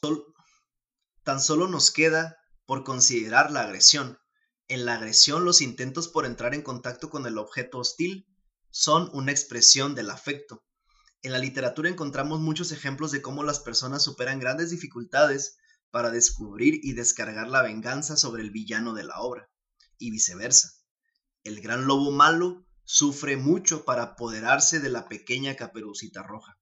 tan 1.23 1.41
solo 1.41 1.69
nos 1.69 1.91
queda 1.91 2.37
por 2.67 2.85
considerar 2.85 3.51
la 3.51 3.61
agresión. 3.61 4.19
En 4.69 4.87
la 4.87 4.95
agresión 4.95 5.45
los 5.45 5.61
intentos 5.61 6.09
por 6.09 6.25
entrar 6.25 6.55
en 6.55 6.63
contacto 6.63 7.11
con 7.11 7.27
el 7.27 7.37
objeto 7.37 7.79
hostil 7.79 8.27
son 8.71 9.11
una 9.13 9.31
expresión 9.31 9.95
del 9.95 10.09
afecto. 10.09 10.65
En 11.23 11.33
la 11.33 11.39
literatura 11.39 11.89
encontramos 11.89 12.41
muchos 12.41 12.73
ejemplos 12.73 13.11
de 13.11 13.21
cómo 13.21 13.45
las 13.45 13.61
personas 13.61 14.03
superan 14.03 14.41
grandes 14.41 14.71
dificultades 14.71 15.59
para 15.91 16.11
descubrir 16.11 16.81
y 16.83 16.95
descargar 16.95 17.49
la 17.49 17.63
venganza 17.63 18.17
sobre 18.17 18.43
el 18.43 18.51
villano 18.51 18.95
de 18.95 19.05
la 19.05 19.21
obra, 19.21 19.51
y 19.99 20.11
viceversa. 20.11 20.73
El 21.45 21.61
gran 21.61 21.87
lobo 21.87 22.11
malo 22.11 22.67
sufre 22.85 23.37
mucho 23.37 23.85
para 23.85 24.03
apoderarse 24.03 24.81
de 24.81 24.89
la 24.89 25.09
pequeña 25.09 25.57
caperucita 25.57 26.23
roja. 26.23 26.59